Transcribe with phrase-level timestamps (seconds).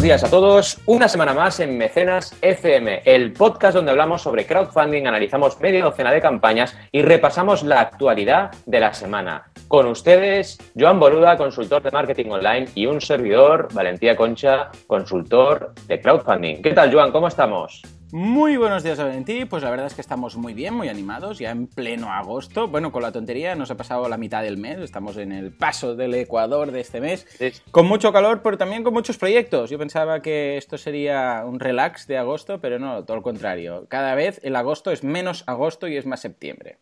[0.00, 0.78] buenos días a todos.
[0.86, 6.10] Una semana más en Mecenas FM, el podcast donde hablamos sobre crowdfunding, analizamos media docena
[6.10, 9.50] de campañas y repasamos la actualidad de la semana.
[9.68, 16.00] Con ustedes, Joan Boluda, consultor de marketing online, y un servidor, Valentía Concha, consultor de
[16.00, 16.62] crowdfunding.
[16.62, 17.12] ¿Qué tal, Joan?
[17.12, 17.82] ¿Cómo estamos?
[18.12, 19.44] Muy buenos días, Valentí.
[19.44, 22.66] Pues la verdad es que estamos muy bien, muy animados, ya en pleno agosto.
[22.66, 25.94] Bueno, con la tontería nos ha pasado la mitad del mes, estamos en el paso
[25.94, 27.26] del Ecuador de este mes,
[27.70, 29.70] con mucho calor, pero también con muchos proyectos.
[29.70, 33.86] Yo pensaba que esto sería un relax de agosto, pero no, todo lo contrario.
[33.88, 36.78] Cada vez el agosto es menos agosto y es más septiembre.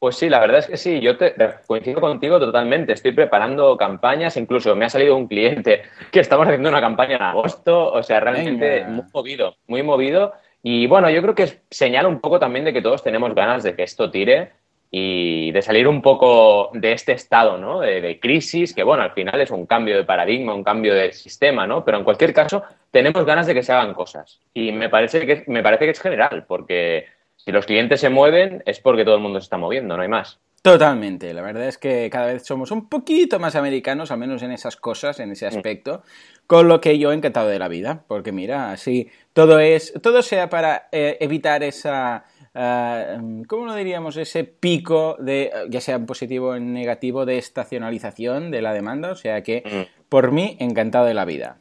[0.00, 1.34] Pues sí, la verdad es que sí, yo te,
[1.66, 2.92] coincido contigo totalmente.
[2.92, 7.22] Estoy preparando campañas, incluso me ha salido un cliente que estamos haciendo una campaña en
[7.22, 10.34] agosto, o sea, realmente muy movido, muy movido.
[10.68, 13.76] Y bueno, yo creo que señala un poco también de que todos tenemos ganas de
[13.76, 14.50] que esto tire
[14.90, 17.78] y de salir un poco de este estado ¿no?
[17.78, 21.68] de, crisis, que bueno, al final es un cambio de paradigma, un cambio de sistema,
[21.68, 21.84] ¿no?
[21.84, 24.40] Pero en cualquier caso, tenemos ganas de que se hagan cosas.
[24.54, 27.06] Y me parece que, me parece que es general, porque
[27.36, 30.08] si los clientes se mueven es porque todo el mundo se está moviendo, no hay
[30.08, 30.40] más.
[30.62, 34.50] Totalmente, la verdad es que cada vez somos un poquito más americanos, al menos en
[34.50, 35.48] esas cosas, en ese mm.
[35.48, 36.02] aspecto,
[36.46, 40.22] con lo que yo he encantado de la vida, porque mira, así todo es, todo
[40.22, 44.16] sea para eh, evitar esa, uh, ¿cómo lo diríamos?
[44.16, 49.10] Ese pico de, ya sea en positivo o en negativo, de estacionalización de la demanda,
[49.10, 50.08] o sea que mm.
[50.08, 51.58] por mí encantado de la vida.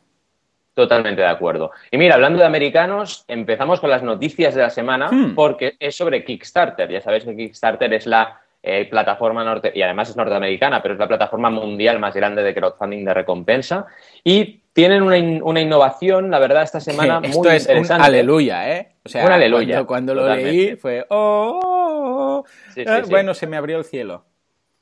[0.75, 1.72] Totalmente de acuerdo.
[1.89, 5.33] Y mira, hablando de americanos, empezamos con las noticias de la semana hmm.
[5.33, 6.92] porque es sobre Kickstarter.
[6.92, 10.99] Ya sabéis que Kickstarter es la eh, plataforma norte, y además es norteamericana, pero es
[10.99, 13.86] la plataforma mundial más grande de crowdfunding de recompensa.
[14.21, 18.02] Y tienen una, innovación, la verdad, esta semana muy Esto es interesante.
[18.02, 18.95] Un aleluya, ¿eh?
[19.05, 19.86] O sea, un aleluya.
[19.86, 22.45] Cuando, lo leí fue, oh, oh, oh".
[22.86, 24.25] Ah, bueno, se me abrió el cielo.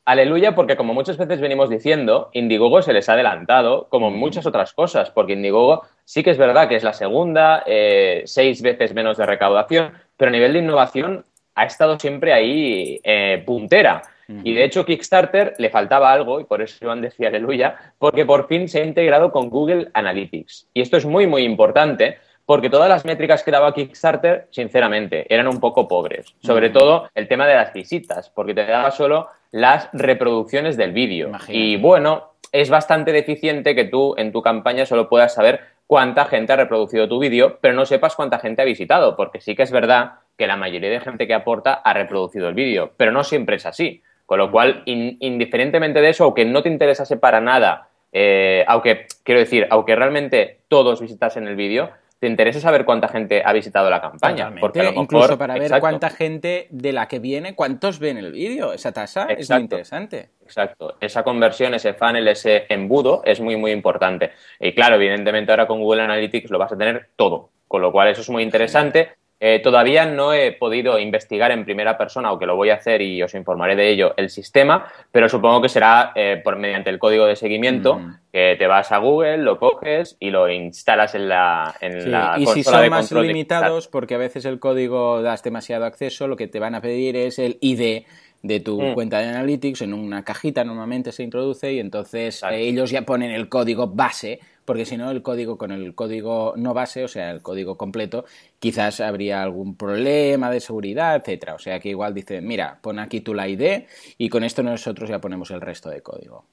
[0.04, 4.74] Aleluya, porque como muchas veces venimos diciendo, Indiegogo se les ha adelantado, como muchas otras
[4.74, 9.18] cosas, porque Indiegogo sí que es verdad que es la segunda, eh, seis veces menos
[9.18, 11.24] de recaudación, pero a nivel de innovación
[11.54, 14.02] ha estado siempre ahí eh, puntera.
[14.28, 18.48] Y de hecho, Kickstarter le faltaba algo, y por eso Iván decía aleluya, porque por
[18.48, 20.70] fin se ha integrado con Google Analytics.
[20.74, 25.48] Y esto es muy, muy importante, porque todas las métricas que daba Kickstarter, sinceramente, eran
[25.48, 26.36] un poco pobres.
[26.42, 31.32] Sobre todo el tema de las visitas, porque te daba solo las reproducciones del vídeo.
[31.48, 36.54] Y bueno, es bastante deficiente que tú en tu campaña solo puedas saber cuánta gente
[36.54, 39.72] ha reproducido tu vídeo, pero no sepas cuánta gente ha visitado, porque sí que es
[39.72, 43.58] verdad que la mayoría de gente que aporta ha reproducido el vídeo, pero no siempre
[43.58, 44.02] es así.
[44.34, 49.40] Con lo cual, indiferentemente de eso, aunque no te interesase para nada, eh, aunque, quiero
[49.40, 54.02] decir, aunque realmente todos visitasen el vídeo, te interesa saber cuánta gente ha visitado la
[54.02, 54.52] campaña.
[54.60, 58.74] Porque incluso para ver cuánta gente de la que viene, cuántos ven el vídeo.
[58.74, 60.32] Esa tasa es muy interesante.
[60.42, 60.98] Exacto.
[61.00, 64.32] Esa conversión, ese funnel, ese embudo es muy, muy importante.
[64.60, 67.52] Y claro, evidentemente ahora con Google Analytics lo vas a tener todo.
[67.68, 69.12] Con lo cual eso es muy interesante.
[69.46, 73.22] Eh, todavía no he podido investigar en primera persona, aunque lo voy a hacer y
[73.22, 77.26] os informaré de ello, el sistema, pero supongo que será eh, por mediante el código
[77.26, 78.20] de seguimiento, mm.
[78.32, 82.46] que te vas a Google, lo coges y lo instalas en la, en la Y
[82.46, 86.62] si son más limitados, porque a veces el código das demasiado acceso, lo que te
[86.62, 88.06] van a pedir es el ID
[88.44, 88.94] de tu mm.
[88.94, 93.32] cuenta de Analytics, en una cajita normalmente se introduce y entonces eh, ellos ya ponen
[93.32, 97.32] el código base porque si no el código con el código no base, o sea,
[97.32, 98.26] el código completo,
[98.60, 101.56] quizás habría algún problema de seguridad, etcétera.
[101.56, 103.84] O sea que igual dice, mira, pon aquí tu la ID
[104.18, 106.46] y con esto nosotros ya ponemos el resto de código.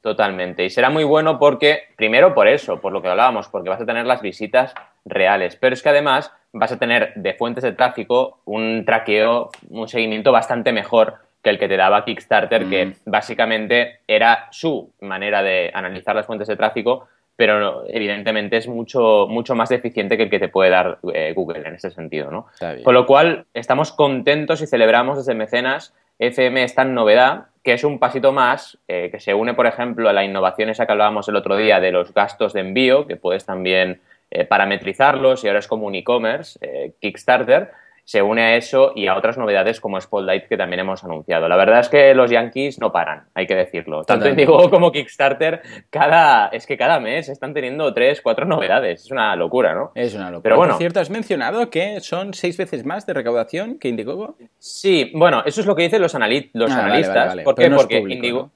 [0.00, 0.64] Totalmente.
[0.64, 3.86] Y será muy bueno porque, primero por eso, por lo que hablábamos, porque vas a
[3.86, 4.72] tener las visitas
[5.04, 5.56] reales.
[5.56, 10.32] Pero es que además vas a tener de fuentes de tráfico un traqueo, un seguimiento
[10.32, 12.94] bastante mejor que el que te daba Kickstarter, que mm.
[13.06, 17.08] básicamente era su manera de analizar las fuentes de tráfico
[17.40, 21.66] pero evidentemente es mucho, mucho más eficiente que el que te puede dar eh, Google
[21.66, 22.48] en ese sentido, ¿no?
[22.84, 27.98] Con lo cual, estamos contentos y celebramos desde Mecenas FM esta novedad, que es un
[27.98, 31.36] pasito más, eh, que se une, por ejemplo, a la innovación esa que hablábamos el
[31.36, 35.66] otro día de los gastos de envío, que puedes también eh, parametrizarlos y ahora es
[35.66, 36.60] como un e-commerce,
[37.00, 37.70] Kickstarter,
[38.04, 41.48] se une a eso y a otras novedades como Spotlight que también hemos anunciado.
[41.48, 44.04] La verdad es que los Yankees no paran, hay que decirlo.
[44.04, 49.04] Tanto Indigo como Kickstarter, cada, es que cada mes están teniendo tres, cuatro novedades.
[49.04, 49.92] Es una locura, ¿no?
[49.94, 50.42] Es una locura.
[50.42, 54.36] Pero bueno, Por cierto, has mencionado que son seis veces más de recaudación que Indiegogo.
[54.58, 57.36] Sí, bueno, eso es lo que dicen los, los ah, analistas.
[57.44, 57.70] ¿Por qué?
[57.70, 58.50] porque Indigo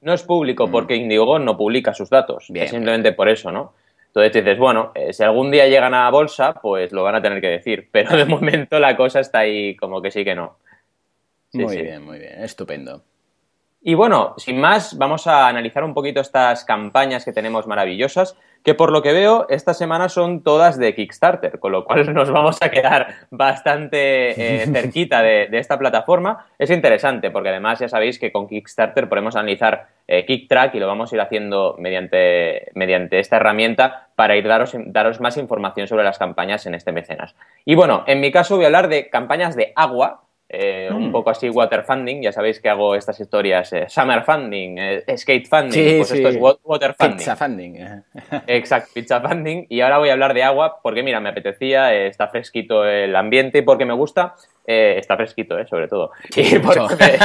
[0.00, 0.12] ¿no?
[0.12, 0.70] es público, mm.
[0.70, 2.46] porque Indiegogo no publica sus datos.
[2.46, 3.72] simplemente por eso, ¿no?
[4.14, 7.40] Entonces dices, bueno, eh, si algún día llegan a bolsa, pues lo van a tener
[7.40, 10.56] que decir, pero de momento la cosa está ahí como que sí que no.
[11.52, 13.02] muy bien, muy bien, estupendo.
[13.86, 18.74] Y bueno, sin más, vamos a analizar un poquito estas campañas que tenemos maravillosas que
[18.74, 22.62] por lo que veo esta semana son todas de Kickstarter, con lo cual nos vamos
[22.62, 26.46] a quedar bastante eh, cerquita de, esta plataforma.
[26.58, 30.86] Es interesante porque además ya sabéis que con Kickstarter podemos analizar eh, KickTrack y lo
[30.86, 36.04] vamos a ir haciendo mediante, mediante esta herramienta para ir daros, daros más información sobre
[36.04, 37.36] las campañas en este mecenas.
[37.66, 41.12] Y bueno, en mi caso voy a hablar de campañas de agua, eh, un mm.
[41.12, 45.48] poco así water funding, ya sabéis que hago estas historias, eh, summer funding, eh, skate
[45.48, 47.16] funding, pues esto es water funding.
[47.16, 47.74] Pizza funding.
[48.46, 49.66] Exacto, pizza funding.
[49.70, 53.58] Y ahora voy a hablar de agua porque, mira, me apetecía, está fresquito el ambiente
[53.58, 54.34] y porque me gusta,
[54.66, 56.12] está fresquito, sobre todo.
[56.36, 56.80] y porque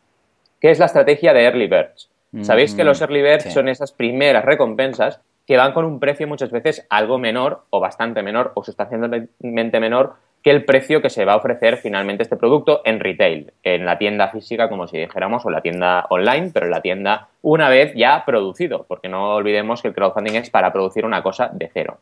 [0.60, 2.13] que es la estrategia de Early Birds.
[2.42, 6.50] Sabéis que los early birds son esas primeras recompensas que van con un precio muchas
[6.50, 11.32] veces algo menor o bastante menor o sustancialmente menor que el precio que se va
[11.32, 15.48] a ofrecer finalmente este producto en retail, en la tienda física, como si dijéramos, o
[15.48, 19.80] en la tienda online, pero en la tienda una vez ya producido, porque no olvidemos
[19.80, 21.98] que el crowdfunding es para producir una cosa de cero.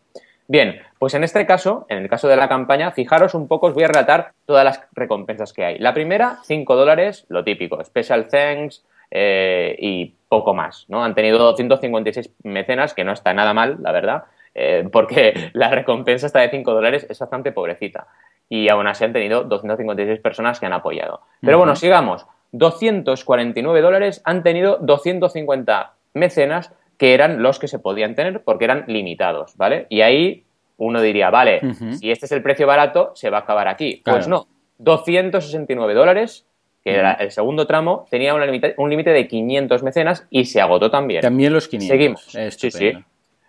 [0.48, 3.74] Bien, pues en este caso, en el caso de la campaña, fijaros un poco, os
[3.74, 5.78] voy a relatar todas las recompensas que hay.
[5.78, 11.04] La primera, 5 dólares, lo típico, special thanks, eh, y poco más, ¿no?
[11.04, 14.24] Han tenido 256 mecenas, que no está nada mal, la verdad,
[14.54, 18.06] eh, porque la recompensa está de 5 dólares, es bastante pobrecita.
[18.48, 21.20] Y aún así han tenido 256 personas que han apoyado.
[21.42, 22.26] Pero bueno, sigamos.
[22.52, 28.84] 249 dólares han tenido 250 mecenas que eran los que se podían tener porque eran
[28.86, 29.86] limitados, ¿vale?
[29.90, 30.44] Y ahí
[30.78, 31.60] uno diría, vale,
[31.98, 34.02] si este es el precio barato, se va a acabar aquí.
[34.04, 34.46] Pues no,
[34.78, 36.46] 269 dólares
[36.84, 41.22] que era el segundo tramo, tenía un límite de 500 mecenas y se agotó también.
[41.22, 41.88] También los 500.
[41.88, 42.54] Seguimos.
[42.56, 42.92] Sí, sí.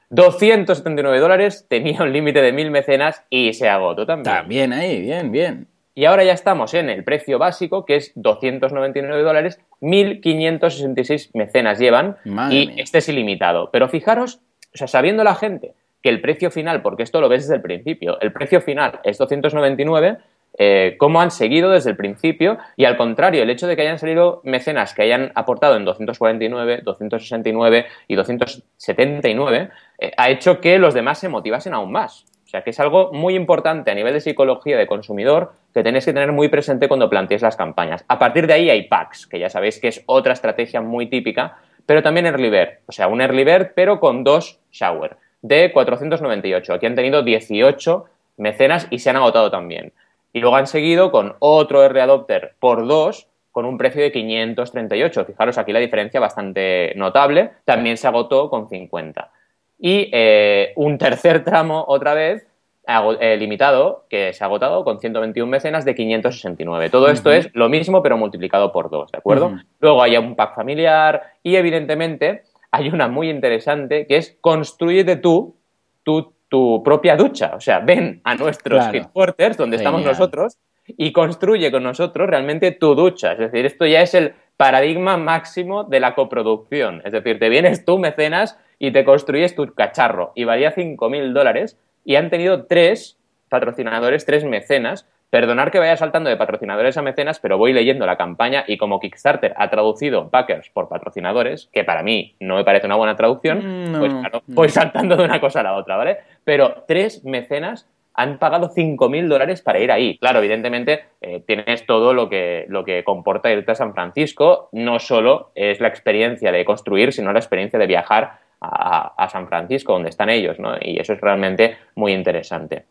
[0.09, 4.35] 279 dólares, tenía un límite de 1000 mecenas y se agotó también.
[4.35, 5.67] También ahí, bien, bien.
[5.95, 12.17] Y ahora ya estamos en el precio básico, que es 299 dólares, 1566 mecenas llevan
[12.49, 13.69] y este es ilimitado.
[13.71, 14.39] Pero fijaros,
[14.73, 17.61] o sea, sabiendo la gente que el precio final, porque esto lo ves desde el
[17.61, 20.17] principio, el precio final es 299,
[20.57, 23.97] eh, cómo han seguido desde el principio y al contrario, el hecho de que hayan
[23.97, 29.69] salido mecenas que hayan aportado en 249, 269 y 279
[29.99, 32.25] eh, ha hecho que los demás se motivasen aún más.
[32.45, 36.05] O sea que es algo muy importante a nivel de psicología de consumidor que tenéis
[36.05, 38.05] que tener muy presente cuando planteéis las campañas.
[38.07, 41.57] A partir de ahí hay packs, que ya sabéis que es otra estrategia muy típica,
[41.87, 46.73] pero también early bird, o sea, un early bird pero con dos shower de 498.
[46.75, 48.05] Aquí han tenido 18
[48.37, 49.93] mecenas y se han agotado también.
[50.33, 55.25] Y luego han seguido con otro R Adopter por dos con un precio de 538.
[55.25, 57.51] Fijaros aquí la diferencia bastante notable.
[57.65, 59.31] También se agotó con 50.
[59.77, 62.47] Y eh, un tercer tramo otra vez
[62.85, 66.89] eh, limitado que se ha agotado con 121 mecenas de 569.
[66.89, 69.57] Todo esto es lo mismo pero multiplicado por dos, ¿de acuerdo?
[69.79, 75.55] Luego hay un pack familiar y evidentemente hay una muy interesante que es construyete tú
[76.03, 77.53] tu tu propia ducha.
[77.55, 82.93] O sea, ven a nuestros headquarters, donde estamos nosotros, y construye con nosotros realmente tu
[82.93, 83.31] ducha.
[83.31, 87.01] Es decir, esto ya es el paradigma máximo de la coproducción.
[87.05, 90.31] Es decir, te vienes tú, mecenas, y te construyes tu cacharro.
[90.35, 91.79] Y valía 5.000 dólares.
[92.05, 93.17] Y han tenido tres
[93.49, 98.17] patrocinadores, tres mecenas, Perdonar que vaya saltando de patrocinadores a mecenas, pero voy leyendo la
[98.17, 102.85] campaña y como Kickstarter ha traducido backers por patrocinadores, que para mí no me parece
[102.85, 106.19] una buena traducción, mm, pues claro, voy saltando de una cosa a la otra, ¿vale?
[106.43, 110.19] Pero tres mecenas han pagado 5.000 dólares para ir ahí.
[110.19, 114.69] Claro, evidentemente eh, tienes todo lo que, lo que comporta irte a San Francisco.
[114.71, 119.47] No solo es la experiencia de construir, sino la experiencia de viajar a, a San
[119.47, 120.75] Francisco, donde están ellos, ¿no?
[120.79, 122.85] Y eso es realmente muy interesante.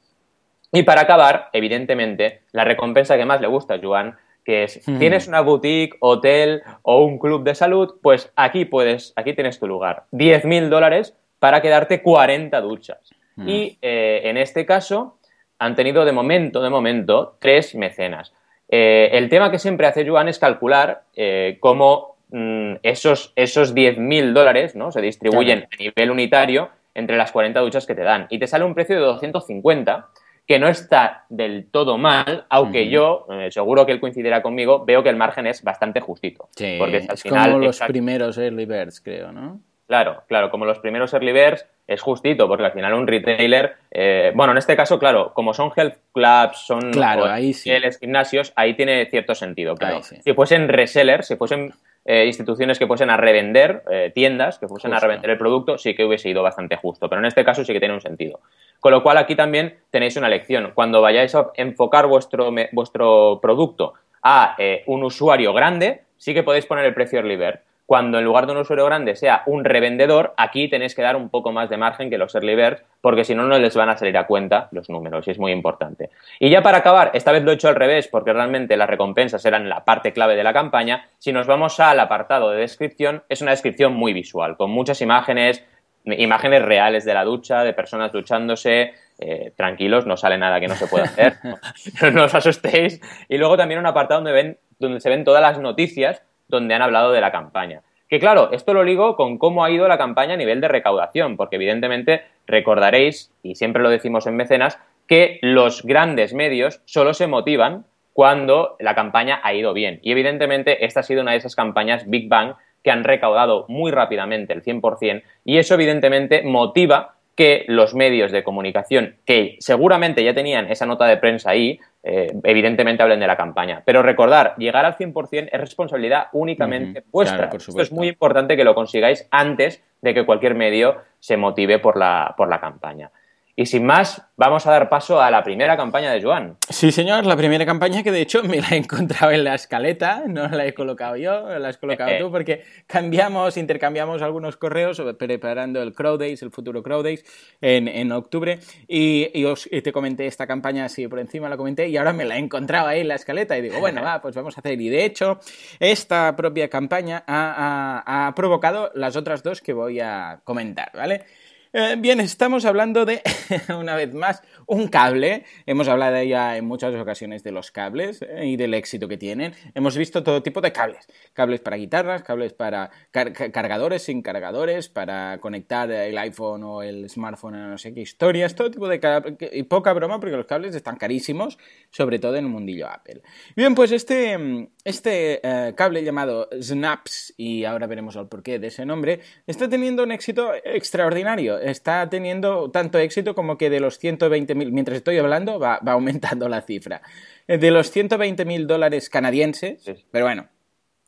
[0.73, 4.99] Y para acabar, evidentemente, la recompensa que más le gusta a Joan que es, hmm.
[4.99, 9.67] tienes una boutique, hotel o un club de salud, pues aquí puedes, aquí tienes tu
[9.67, 10.05] lugar.
[10.13, 13.11] 10.000 dólares para quedarte 40 duchas.
[13.37, 13.49] Mm.
[13.49, 15.19] Y eh, en este caso
[15.59, 18.33] han tenido de momento, de momento, tres mecenas.
[18.69, 24.33] Eh, el tema que siempre hace Joan es calcular eh, cómo mm, esos, esos 10.000
[24.33, 24.93] dólares ¿no?
[24.93, 28.27] se distribuyen a nivel unitario entre las 40 duchas que te dan.
[28.29, 30.09] Y te sale un precio de 250,
[30.47, 35.09] que no está del todo mal, aunque yo, seguro que él coincidirá conmigo, veo que
[35.09, 36.49] el margen es bastante justito.
[36.57, 39.61] Sí, porque es como los primeros early birds, creo, ¿no?
[39.87, 44.33] Claro, claro, como los primeros early birds es justito, porque al final un retailer, eh,
[44.35, 47.71] bueno, en este caso, claro, como son health clubs, son claro, ahí sí.
[48.01, 50.03] gimnasios, ahí tiene cierto sentido, claro.
[50.03, 54.93] Si fuesen resellers, si fuesen eh, instituciones que fuesen a revender, eh, tiendas que fuesen
[54.95, 57.73] a revender el producto, sí que hubiese ido bastante justo, pero en este caso sí
[57.73, 58.41] que tiene un sentido.
[58.81, 60.73] Con lo cual aquí también tenéis una lección.
[60.75, 64.57] Cuando vayáis a enfocar vuestro, vuestro producto a
[64.87, 68.53] un usuario grande, sí que podéis poner el precio early bird cuando en lugar de
[68.53, 72.11] un usuario grande sea un revendedor, aquí tenéis que dar un poco más de margen
[72.11, 74.89] que los early birds, porque si no, no les van a salir a cuenta los
[74.89, 76.11] números, y es muy importante.
[76.39, 79.45] Y ya para acabar, esta vez lo he hecho al revés, porque realmente las recompensas
[79.45, 81.09] eran la parte clave de la campaña.
[81.19, 85.65] Si nos vamos al apartado de descripción, es una descripción muy visual, con muchas imágenes,
[86.05, 90.75] imágenes reales de la ducha, de personas duchándose, eh, tranquilos, no sale nada que no
[90.75, 93.01] se pueda hacer, no, no, os asustéis.
[93.29, 96.83] Y luego también un apartado donde, ven, donde se ven todas las noticias donde han
[96.83, 97.83] hablado de la campaña.
[98.09, 101.37] Que claro, esto lo ligo con cómo ha ido la campaña a nivel de recaudación,
[101.37, 104.79] porque evidentemente recordaréis, y siempre lo decimos en mecenas,
[105.09, 109.99] que los grandes medios solo se motivan cuando la campaña ha ido bien.
[110.03, 112.55] Y evidentemente esta ha sido una de esas campañas Big Bang
[112.85, 118.45] que han recaudado muy rápidamente el 100% y eso evidentemente motiva que los medios de
[118.45, 123.37] comunicación, que seguramente ya tenían esa nota de prensa ahí, eh, evidentemente hablen de la
[123.37, 123.83] campaña.
[123.87, 127.51] Pero recordar, llegar al 100% es responsabilidad únicamente vuestra.
[127.55, 131.97] Esto es muy importante que lo consigáis antes de que cualquier medio se motive por
[131.97, 133.11] la, por la campaña.
[133.55, 136.57] Y sin más, vamos a dar paso a la primera campaña de Joan.
[136.71, 140.23] Sí, señor, la primera campaña que de hecho me la he encontrado en la escaleta,
[140.27, 145.83] no la he colocado yo, la has colocado tú, porque cambiamos, intercambiamos algunos correos preparando
[145.83, 147.25] el Crow Days, el futuro Crow Days,
[147.61, 151.99] en, en octubre, y, os, te comenté esta campaña así por encima, la comenté, y
[151.99, 154.57] ahora me la he encontrado ahí en la escaleta, y digo, bueno, va, pues vamos
[154.57, 154.81] a hacer.
[154.81, 155.41] Y de hecho,
[155.79, 161.27] esta propia campaña ha, ha provocado las otras dos que voy a comentar, ¿vale?
[161.75, 163.23] Eh, bien, estamos hablando de,
[163.79, 165.47] una vez más, un cable.
[165.65, 169.55] Hemos hablado ya en muchas ocasiones de los cables eh, y del éxito que tienen.
[169.75, 171.07] Hemos visto todo tipo de cables.
[171.33, 177.55] Cables para guitarras, cables para cargadores sin cargadores, para conectar el iPhone o el smartphone
[177.55, 179.37] a no sé qué historias, todo tipo de cables.
[179.53, 181.57] Y poca broma porque los cables están carísimos,
[181.89, 183.23] sobre todo en el mundillo Apple.
[183.57, 188.85] Bien, pues este, este eh, cable llamado Snaps, y ahora veremos el porqué de ese
[188.85, 194.71] nombre, está teniendo un éxito extraordinario está teniendo tanto éxito como que de los 120.000,
[194.71, 197.03] mientras estoy hablando, va, aumentando la cifra.
[197.47, 200.49] Eh, de los 120.000 dólares canadienses, pero bueno,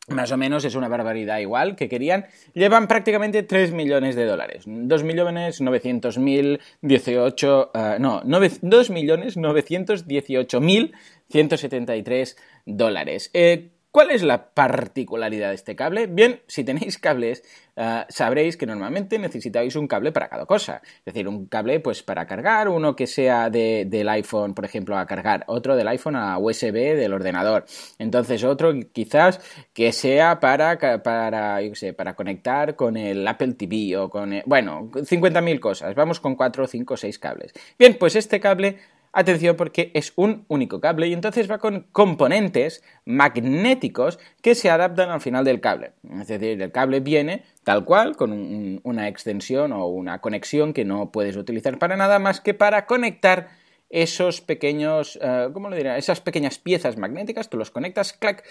[0.08, 4.64] más o menos es una barbaridad igual que querían, llevan prácticamente 3 millones de dólares.
[4.66, 10.94] 2 millones 900 mil 18, uh, no, 2 millones 918 mil
[11.30, 13.30] 173 dólares.
[13.32, 16.08] Eh, ¿Cuál es la particularidad de este cable?
[16.08, 17.44] Bien, si tenéis cables,
[17.76, 20.82] eh, sabréis que normalmente necesitáis un cable para cada cosa.
[20.82, 25.06] Es decir, un cable pues para cargar, uno que sea del iPhone, por ejemplo, a
[25.06, 27.66] cargar, otro del iPhone a USB del ordenador.
[28.00, 29.40] Entonces, otro quizás
[29.72, 31.60] que sea para, para,
[31.96, 35.94] para conectar con el Apple TV o con, bueno, 50.000 cosas.
[35.94, 37.52] Vamos con 4, 5, 6 cables.
[37.78, 38.76] Bien, pues este cable
[39.16, 45.10] Atención porque es un único cable y entonces va con componentes magnéticos que se adaptan
[45.10, 45.92] al final del cable.
[46.20, 51.12] Es decir, el cable viene tal cual, con una extensión o una conexión que no
[51.12, 53.50] puedes utilizar para nada más que para conectar
[53.90, 55.96] esos pequeños, uh, ¿cómo lo diría?
[55.96, 58.44] Esas pequeñas piezas magnéticas, tú los conectas, clac,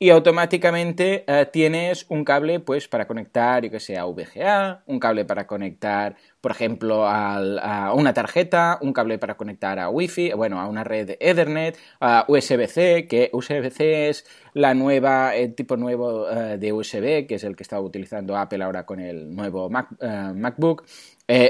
[0.00, 4.98] y automáticamente uh, tienes un cable, pues, para conectar, yo que sé, a VGA, un
[4.98, 10.60] cable para conectar, por ejemplo, a una tarjeta, un cable para conectar a Wi-Fi, bueno,
[10.60, 16.58] a una red Ethernet, a USB-C, que USB-C es la nueva, el tipo nuevo uh,
[16.58, 19.88] de USB, que es el que está utilizando Apple ahora con el nuevo Mac,
[20.34, 20.84] MacBook,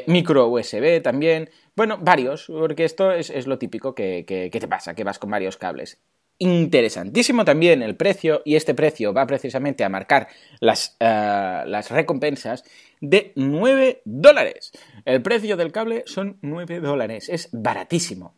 [0.07, 5.20] micro USB también, bueno, varios, porque esto es, lo típico que, te pasa, que vas
[5.20, 5.99] con varios cables.
[6.38, 10.26] Interesantísimo también el precio, y este precio va precisamente a marcar
[10.58, 12.64] las, eh, las recompensas
[13.00, 14.73] de 9 dólares.
[15.04, 18.35] El precio del cable son 9 dólares, es baratísimo.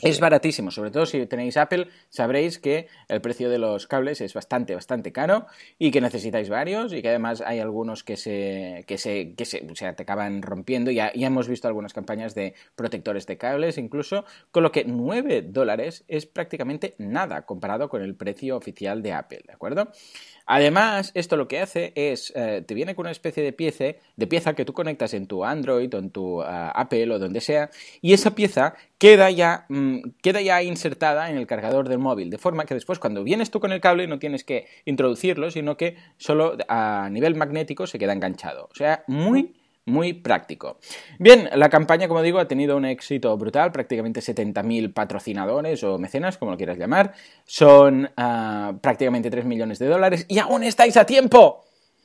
[0.00, 4.34] Es baratísimo, sobre todo si tenéis Apple, sabréis que el precio de los cables es
[4.34, 5.46] bastante, bastante caro
[5.78, 9.60] y que necesitáis varios y que además hay algunos que se, que se, que se,
[9.60, 10.90] te acaban rompiendo.
[10.90, 15.42] Ya, ya hemos visto algunas campañas de protectores de cables incluso, con lo que 9
[15.42, 19.90] dólares es prácticamente nada comparado con el precio oficial de Apple, ¿de acuerdo?
[20.46, 23.84] Además, esto lo que hace es, eh, te viene con una especie de pieza,
[24.16, 27.40] de pieza que tú conectas en tu Android o en tu uh, Apple o donde
[27.40, 27.70] sea,
[28.00, 32.38] y esa pieza queda ya, mm, queda ya insertada en el cargador del móvil, de
[32.38, 35.96] forma que después cuando vienes tú con el cable no tienes que introducirlo, sino que
[36.16, 38.68] solo a nivel magnético se queda enganchado.
[38.70, 39.54] O sea, muy
[39.84, 40.78] muy práctico.
[41.18, 46.38] Bien, la campaña, como digo, ha tenido un éxito brutal, prácticamente 70.000 patrocinadores o mecenas,
[46.38, 47.12] como lo quieras llamar,
[47.44, 51.64] son uh, prácticamente 3 millones de dólares y aún estáis a tiempo,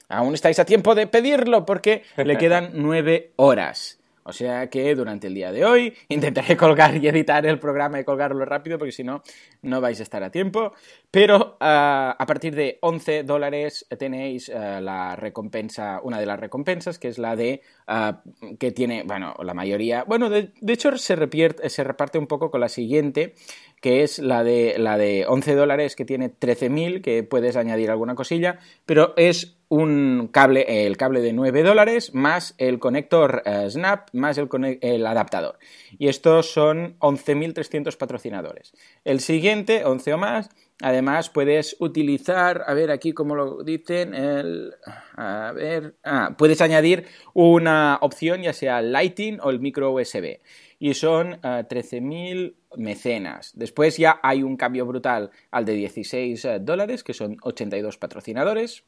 [0.10, 3.97] aún estáis a tiempo de pedirlo porque le quedan 9 horas.
[4.28, 8.04] O sea que durante el día de hoy intentaré colgar y editar el programa y
[8.04, 9.24] colgarlo rápido porque si no,
[9.62, 10.74] no vais a estar a tiempo.
[11.10, 17.00] Pero uh, a partir de 11 dólares tenéis uh, la recompensa, una de las recompensas,
[17.00, 21.16] que es la de uh, que tiene, bueno, la mayoría, bueno, de, de hecho se,
[21.16, 23.34] repierte, se reparte un poco con la siguiente,
[23.82, 28.16] que es la de, la de 11 dólares que tiene 13.000, que puedes añadir alguna
[28.16, 34.10] cosilla, pero es un cable, el cable de 9 dólares más el conector uh, Snap
[34.14, 34.50] más el,
[34.82, 35.60] el, adaptador.
[35.98, 38.74] Y estos son 11.300 patrocinadores.
[39.04, 40.50] El siguiente, 11 o más,
[40.82, 44.74] además puedes utilizar, a ver aquí como lo dicen, el,
[45.16, 50.40] a ver, ah, puedes añadir una opción ya sea Lighting o el micro USB.
[50.80, 53.52] Y son uh, eh, 13.000 mecenas.
[53.56, 58.84] Después ya hay un cambio brutal al de 16 uh, dólares, que son 82 patrocinadores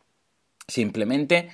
[0.67, 1.49] simplemente.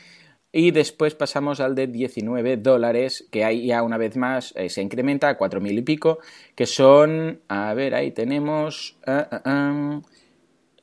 [0.52, 4.82] Y después pasamos al de 19 dólares, que ahí ya una vez más eh, se
[4.82, 6.20] incrementa a 4.000 y pico,
[6.56, 8.98] que son, a ver, ahí tenemos...
[9.08, 10.02] Uh, uh,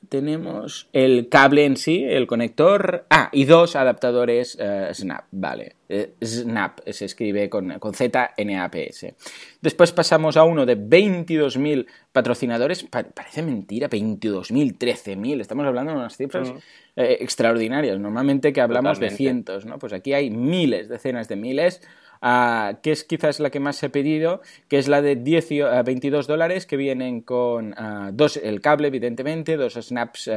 [0.09, 3.05] tenemos el cable en sí, el conector.
[3.09, 5.75] Ah, y dos adaptadores uh, Snap, vale.
[5.89, 9.15] Eh, Snap se escribe con, con Z, N, A, P, S.
[9.61, 12.83] Después pasamos a uno de 22.000 patrocinadores.
[12.83, 15.41] Pa parece mentira, 22.000, 13.000.
[15.41, 16.61] Estamos hablando de unas cifras uh -huh.
[16.95, 17.99] eh, extraordinarias.
[17.99, 19.13] Normalmente que hablamos Totalmente.
[19.13, 19.79] de cientos, ¿no?
[19.79, 21.81] Pues aquí hay miles, decenas de miles
[22.23, 25.83] uh, que es quizás la que más he pedido, que es la de 10, uh,
[25.85, 30.29] 22 dólares, que vienen con uh, dos, el cable, evidentemente, dos snaps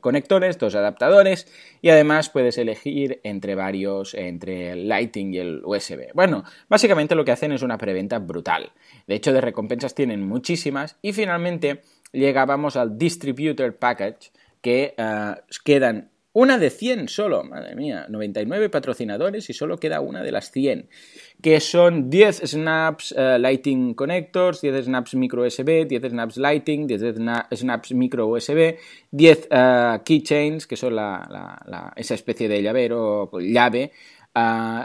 [0.00, 1.46] conectores, dos adaptadores,
[1.82, 6.12] y además puedes elegir entre varios, entre el Lighting y el USB.
[6.14, 8.72] Bueno, básicamente lo que hacen es una preventa brutal.
[9.06, 14.94] De hecho, de recompensas tienen muchísimas, y finalmente llegábamos al Distributor Package, que
[15.64, 20.52] quedan una de 100 solo, madre mía, 99 patrocinadores y solo queda una de las
[20.52, 20.88] 100,
[21.42, 27.16] que son 10 snaps uh, Lighting Connectors, 10 snaps micro USB, 10 snaps Lighting, 10
[27.56, 28.76] snaps micro USB,
[29.10, 33.90] 10 uh, keychains, que son la, esa especie de llavero, llave,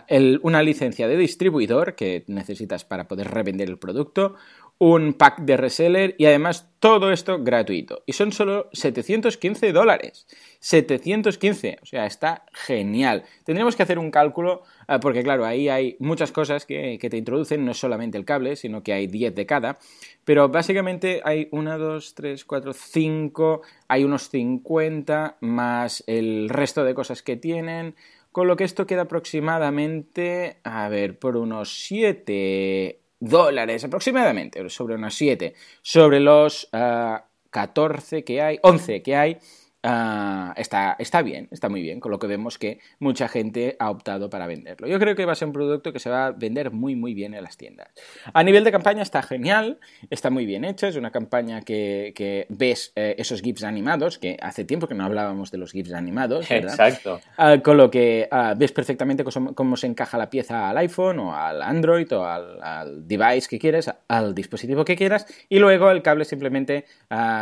[0.08, 4.34] el, una licencia de distribuidor que necesitas para poder revender el producto,
[4.80, 8.04] un pack de reseller y además todo esto gratuito.
[8.06, 10.28] Y son solo 715 dólares.
[10.64, 13.26] 715, o sea, está genial.
[13.44, 17.18] Tendremos que hacer un cálculo eh, porque claro, ahí hay muchas cosas que, que, te
[17.18, 19.78] introducen, no es solamente el cable, sino que hay 10 de cada.
[20.24, 26.96] Pero básicamente hay 1, 2, 3, 4, 5, hay unos 50 más el resto de
[26.96, 27.96] cosas que tienen.
[28.32, 35.14] Con lo que esto queda aproximadamente, a ver, por unos 7 dólares aproximadamente, sobre unos
[35.16, 39.40] 7, sobre los uh, ah, 14 que hay, 11 que hay
[39.86, 43.90] Ah, está, está bien, está muy bien, con lo que vemos que mucha gente ha
[43.90, 44.88] optado para venderlo.
[44.88, 47.14] Yo creo que va a ser un producto que se va a vender muy, muy
[47.14, 47.90] bien en las tiendas.
[48.34, 52.94] A nivel de campaña está genial, está muy bien hecho, es una campaña que, ves
[52.96, 57.20] eh, esos GIFs animados, que hace tiempo que no hablábamos de los GIFs animados, Exacto.
[57.38, 61.36] Ah, con lo que ah, ves perfectamente cómo, se encaja la pieza al iPhone o
[61.36, 66.24] al Android o al, device que quieres, al dispositivo que quieras, y luego el cable
[66.24, 66.86] simplemente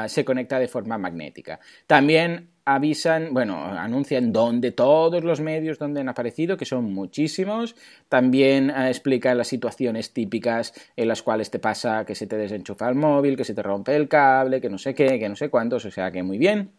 [0.07, 1.59] se conecta de forma magnética.
[1.85, 2.30] También
[2.65, 7.75] avisan, bueno, anuncian dónde todos los medios donde han aparecido, que son muchísimos.
[8.09, 12.89] También eh, explican las situaciones típicas en las cuales te pasa que se te desenchufa
[12.89, 15.49] el móvil, que se te rompe el cable, que no sé qué, que no sé
[15.49, 16.71] cuántos, o sea que muy bien.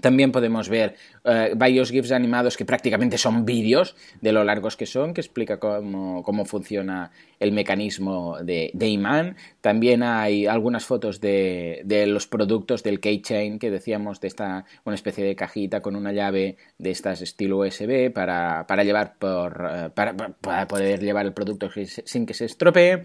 [0.00, 4.86] También podemos ver eh, varios GIFs animados que prácticamente son vídeos de lo largos que
[4.86, 9.36] son, que explica cómo, funciona el mecanismo de, imán.
[9.60, 15.24] También hay algunas fotos de, los productos del keychain que decíamos de esta una especie
[15.24, 21.00] de cajita con una llave de estas estilo USB para, llevar por, eh, para poder
[21.00, 21.68] llevar el producto
[22.04, 23.02] sin que se estropee.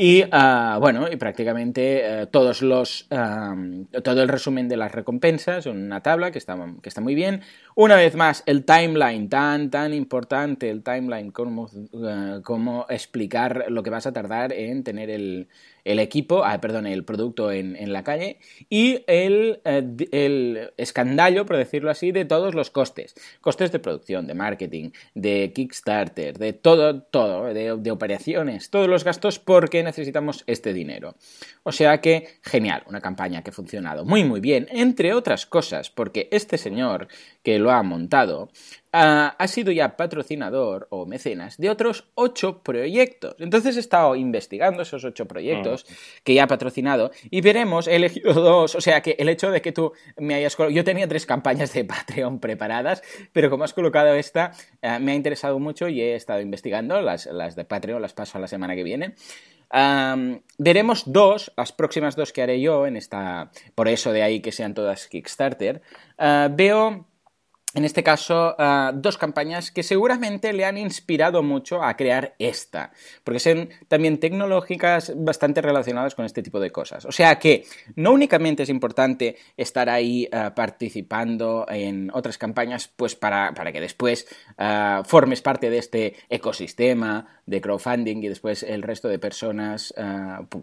[0.00, 6.04] Y ah, bueno, y prácticamente eh, todos los, todo el resumen de las recompensas, una
[6.04, 7.42] tabla que está, que está muy bien.
[7.80, 13.84] Una vez más, el timeline, tan, tan importante, el timeline, cómo, eh, cómo explicar lo
[13.84, 15.46] que vas a tardar en tener el,
[15.84, 18.38] el equipo, ah, perdón, el producto en, en la calle
[18.68, 23.14] y el, eh, el, escandallo, por decirlo así, de todos los costes.
[23.40, 29.04] Costes de producción, de marketing, de Kickstarter, de todo, todo, de, de operaciones, todos los
[29.04, 31.14] gastos porque necesitamos este dinero.
[31.62, 35.90] O sea que, genial, una campaña que ha funcionado muy, muy bien, entre otras cosas,
[35.90, 37.08] porque este señor
[37.48, 38.50] que lo ha montado
[38.92, 43.36] ha sido ya patrocinador o mecenas de otros ocho proyectos.
[43.38, 45.94] Entonces he estado investigando esos ocho proyectos mm.
[46.24, 49.62] que ya ha patrocinado y veremos, he elegido dos, o sea que el hecho de
[49.62, 50.58] que tú me hayas...
[50.70, 55.14] Yo tenía tres campañas de Patreon preparadas, pero como has colocado esta, eh, me ha
[55.14, 58.74] interesado mucho y he estado investigando, las, las de Patreon las paso a la semana
[58.74, 59.14] que viene.
[60.58, 64.52] veremos dos, las próximas dos que haré yo en esta, por eso de ahí que
[64.52, 65.80] sean todas Kickstarter.
[66.18, 67.07] Ah, veo
[67.78, 72.90] en este caso, ah, dos campañas que seguramente le han inspirado mucho a crear esta,
[73.22, 77.04] porque son también tecnológicas bastante relacionadas con este tipo de cosas.
[77.04, 77.64] O sea que
[77.94, 84.26] no únicamente es importante estar ahí ah, participando en otras campañas, pues para, que después
[84.58, 89.94] ah, formes parte de este ecosistema de crowdfunding y después el resto de personas,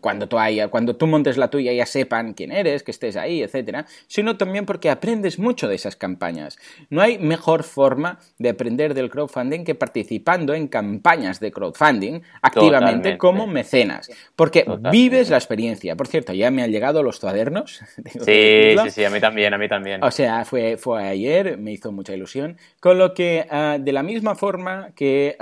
[0.01, 3.41] cuando, tú haya, cuando tú montes la tuya, ya sepan quién eres, que estés ahí,
[3.41, 6.59] etcétera, sino también porque aprendes mucho de esas campañas.
[6.89, 13.17] No hay mejor forma de aprender del crowdfunding que participando en campañas de crowdfunding activamente
[13.17, 15.95] como mecenas, porque vives la experiencia.
[15.95, 17.81] Por cierto, ya me han llegado los cuadernos.
[18.25, 20.03] Sí, sí, sí, a mí también, a mí también.
[20.03, 24.03] O sea, fue, fue ayer, me hizo mucha ilusión, con lo que ah, de la
[24.03, 25.35] misma forma que,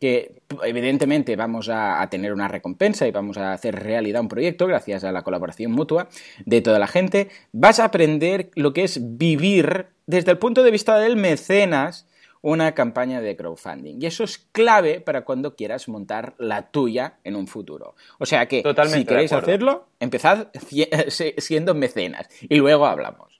[0.00, 4.66] que evidentemente vamos a, a tener una recompensa y vamos a hacer realidad un proyecto
[4.66, 6.08] gracias a la colaboración mutua
[6.46, 10.72] de toda la gente, vas a aprender lo que es vivir desde el punto de
[10.72, 12.08] vista del mecenas,
[12.42, 13.98] una campaña de crowdfunding.
[14.00, 17.94] Y eso es clave para cuando quieras montar la tuya en un futuro.
[18.18, 20.48] O sea que si queréis hacerlo, empezad
[21.38, 23.39] siendo mecenas y luego hablamos.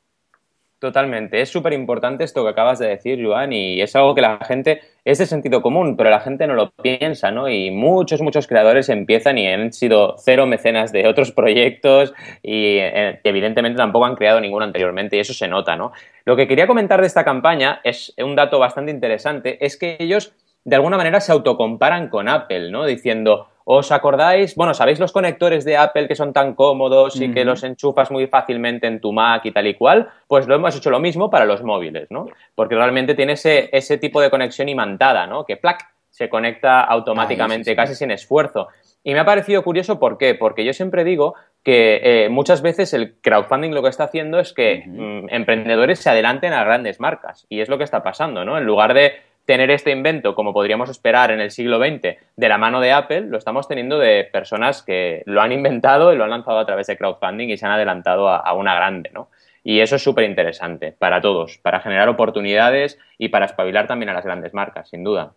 [0.80, 1.42] Totalmente.
[1.42, 4.80] Es súper importante esto que acabas de decir, Joan, y es algo que la gente
[5.04, 7.50] es de sentido común, pero la gente no lo piensa, ¿no?
[7.50, 13.20] Y muchos, muchos creadores empiezan y han sido cero mecenas de otros proyectos y eh,
[13.24, 15.92] evidentemente tampoco han creado ninguno anteriormente y eso se nota, ¿no?
[16.24, 20.32] Lo que quería comentar de esta campaña es un dato bastante interesante, es que ellos
[20.64, 22.86] de alguna manera se autocomparan con Apple, ¿no?
[22.86, 24.56] Diciendo, ¿Os acordáis?
[24.56, 28.26] Bueno, ¿sabéis los conectores de Apple que son tan cómodos y que los enchufas muy
[28.26, 30.08] fácilmente en tu Mac y tal y cual?
[30.26, 32.26] Pues lo hemos hecho lo mismo para los móviles, ¿no?
[32.56, 35.44] Porque realmente tiene ese, ese tipo de conexión imantada, ¿no?
[35.44, 38.66] Que plac se conecta automáticamente, casi sin esfuerzo.
[39.04, 40.34] Y me ha parecido curioso, ¿por qué?
[40.34, 44.52] Porque yo siempre digo que eh, muchas veces el crowdfunding lo que está haciendo es
[44.52, 47.46] que mm, emprendedores se adelanten a grandes marcas.
[47.48, 48.58] Y es lo que está pasando, ¿no?
[48.58, 49.12] En lugar de
[49.44, 53.22] tener este invento, como podríamos esperar en el siglo XX, de la mano de Apple,
[53.22, 56.86] lo estamos teniendo de personas que lo han inventado y lo han lanzado a través
[56.86, 59.28] de crowdfunding y se han adelantado a, una grande, ¿no?
[59.62, 64.14] Y eso es súper interesante para todos, para generar oportunidades y para espabilar también a
[64.14, 65.32] las grandes marcas, sin duda.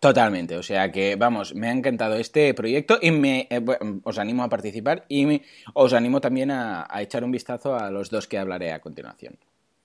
[0.00, 3.60] Totalmente, o sea que, vamos, me ha encantado este proyecto y me, eh,
[4.02, 5.42] os animo a participar y
[5.74, 9.38] os animo también a echar un vistazo a los dos que hablaré a continuación.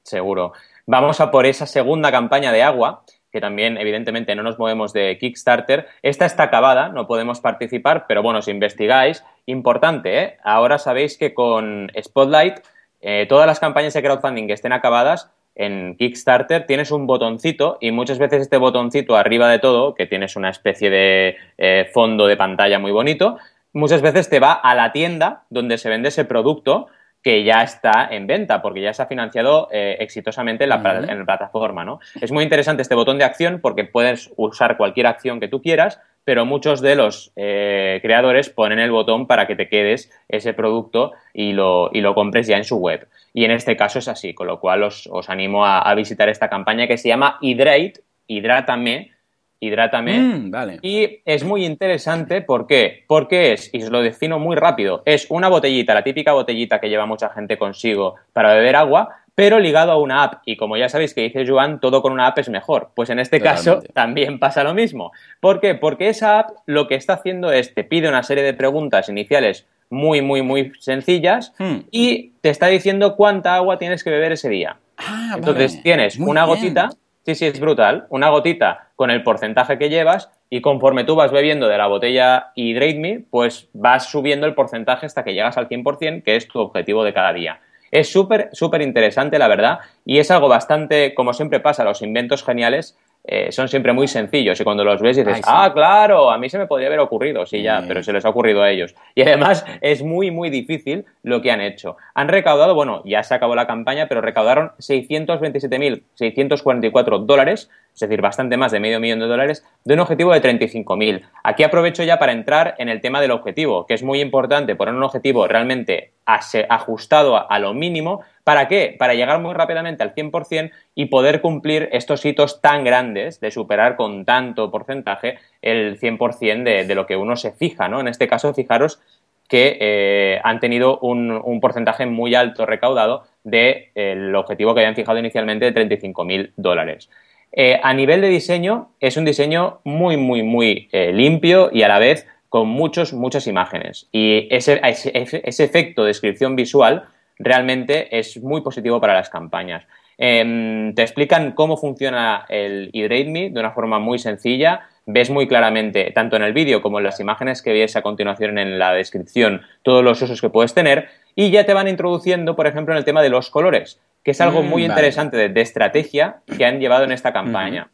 [0.07, 0.53] Seguro.
[0.85, 5.17] Vamos a por esa segunda campaña de agua, que también evidentemente no nos movemos de
[5.19, 5.87] Kickstarter.
[6.01, 10.37] Esta está acabada, no podemos participar, pero bueno, si investigáis, importante, ¿eh?
[10.43, 12.59] ahora sabéis que con Spotlight
[13.01, 17.91] eh, todas las campañas de crowdfunding que estén acabadas en Kickstarter tienes un botoncito y
[17.91, 22.37] muchas veces este botoncito arriba de todo, que tienes una especie de eh, fondo de
[22.37, 23.37] pantalla muy bonito,
[23.73, 26.87] muchas veces te va a la tienda donde se vende ese producto
[27.23, 31.19] que ya está en venta, porque ya se ha financiado eh, exitosamente en la, en
[31.19, 31.83] la, plataforma.
[31.83, 31.99] ¿no?
[32.21, 35.99] Es muy interesante este botón de acción porque puedes usar cualquier acción que tú quieras,
[36.23, 41.13] pero muchos de los eh, creadores ponen el botón para que te quedes ese producto
[41.33, 43.07] y lo, y lo, compres ya en su web.
[43.33, 46.27] Y en este caso es así, con lo cual os, os animo a, a, visitar
[46.27, 49.11] esta campaña que se llama Hydrate, hidrátame,
[49.59, 50.19] hidrátame.
[50.19, 50.79] Mm, vale.
[50.81, 53.03] Y es muy interesante, ¿por qué?
[53.07, 56.89] Porque es, y os lo defino muy rápido, es una botellita, la típica botellita que
[56.89, 60.41] lleva mucha gente consigo para beber agua, pero ligado a una app.
[60.45, 62.89] Y como ya sabéis que dice Joan, todo con una app es mejor.
[62.95, 63.69] Pues en este Totalmente.
[63.71, 65.11] caso también pasa lo mismo.
[65.39, 65.75] ¿Por qué?
[65.75, 69.67] Porque esa app lo que está haciendo es te pide una serie de preguntas iniciales
[69.89, 71.77] muy, muy, muy sencillas hmm.
[71.91, 74.77] y te está diciendo cuánta agua tienes que beber ese día.
[74.97, 75.83] Ah, Entonces vale.
[75.83, 76.55] tienes Muy una bien.
[76.57, 76.89] gotita,
[77.27, 81.29] sí, sí, es brutal, una gotita con el porcentaje que llevas y conforme tú vas
[81.29, 85.67] bebiendo de la botella Hydrate Me, pues vas subiendo el porcentaje hasta que llegas al
[85.67, 87.59] 100%, que es tu objetivo de cada día.
[87.91, 92.45] Es súper, súper interesante, la verdad, y es algo bastante, como siempre pasa, los inventos
[92.45, 92.97] geniales
[93.29, 95.49] eh, son siempre muy sencillos y cuando los ves dices, Ay, sí.
[95.51, 98.29] ah, claro, a mí se me podría haber ocurrido, sí, ya, pero se les ha
[98.29, 98.95] ocurrido a ellos.
[99.15, 101.97] Y además es muy, muy difícil lo que han hecho.
[102.13, 108.57] Han recaudado, bueno, ya se acabó la campaña, pero recaudaron 627.644 dólares, es decir, bastante
[108.57, 111.23] más de medio millón de dólares, de un objetivo de 35.000.
[111.43, 114.93] Aquí aprovecho ya para entrar en el tema del objetivo, que es muy importante poner
[114.93, 118.21] un objetivo realmente ajustado a, lo mínimo.
[118.43, 118.95] ¿Para qué?
[118.99, 123.95] Para llegar muy rápidamente al 100% y poder cumplir estos hitos tan grandes de superar
[123.95, 127.99] con tanto porcentaje el 100% de, de lo que uno se fija, ¿no?
[127.99, 128.99] En este caso, fijaros
[129.47, 135.71] que eh, han tenido un, porcentaje muy alto recaudado del objetivo que habían fijado inicialmente
[135.71, 137.09] de 35.000 dólares.
[137.51, 141.87] Eh, a nivel de diseño, es un diseño muy, muy, muy eh, limpio y a
[141.87, 144.07] la vez con muchos, muchas imágenes.
[144.11, 147.05] Y ese, ese, efecto de descripción visual
[147.39, 149.85] realmente es muy positivo para las campañas.
[150.17, 154.87] Eh, te explican cómo funciona el Hydrate de una forma muy sencilla.
[155.05, 158.57] Ves muy claramente, tanto en el vídeo como en las imágenes que ves a continuación
[158.57, 161.07] en la descripción, todos los usos que puedes tener.
[161.33, 164.41] Y ya te van introduciendo, por ejemplo, en el tema de los colores, que es
[164.41, 164.93] algo Mm, muy vale.
[164.93, 167.91] interesante de, de estrategia que han llevado en esta campaña.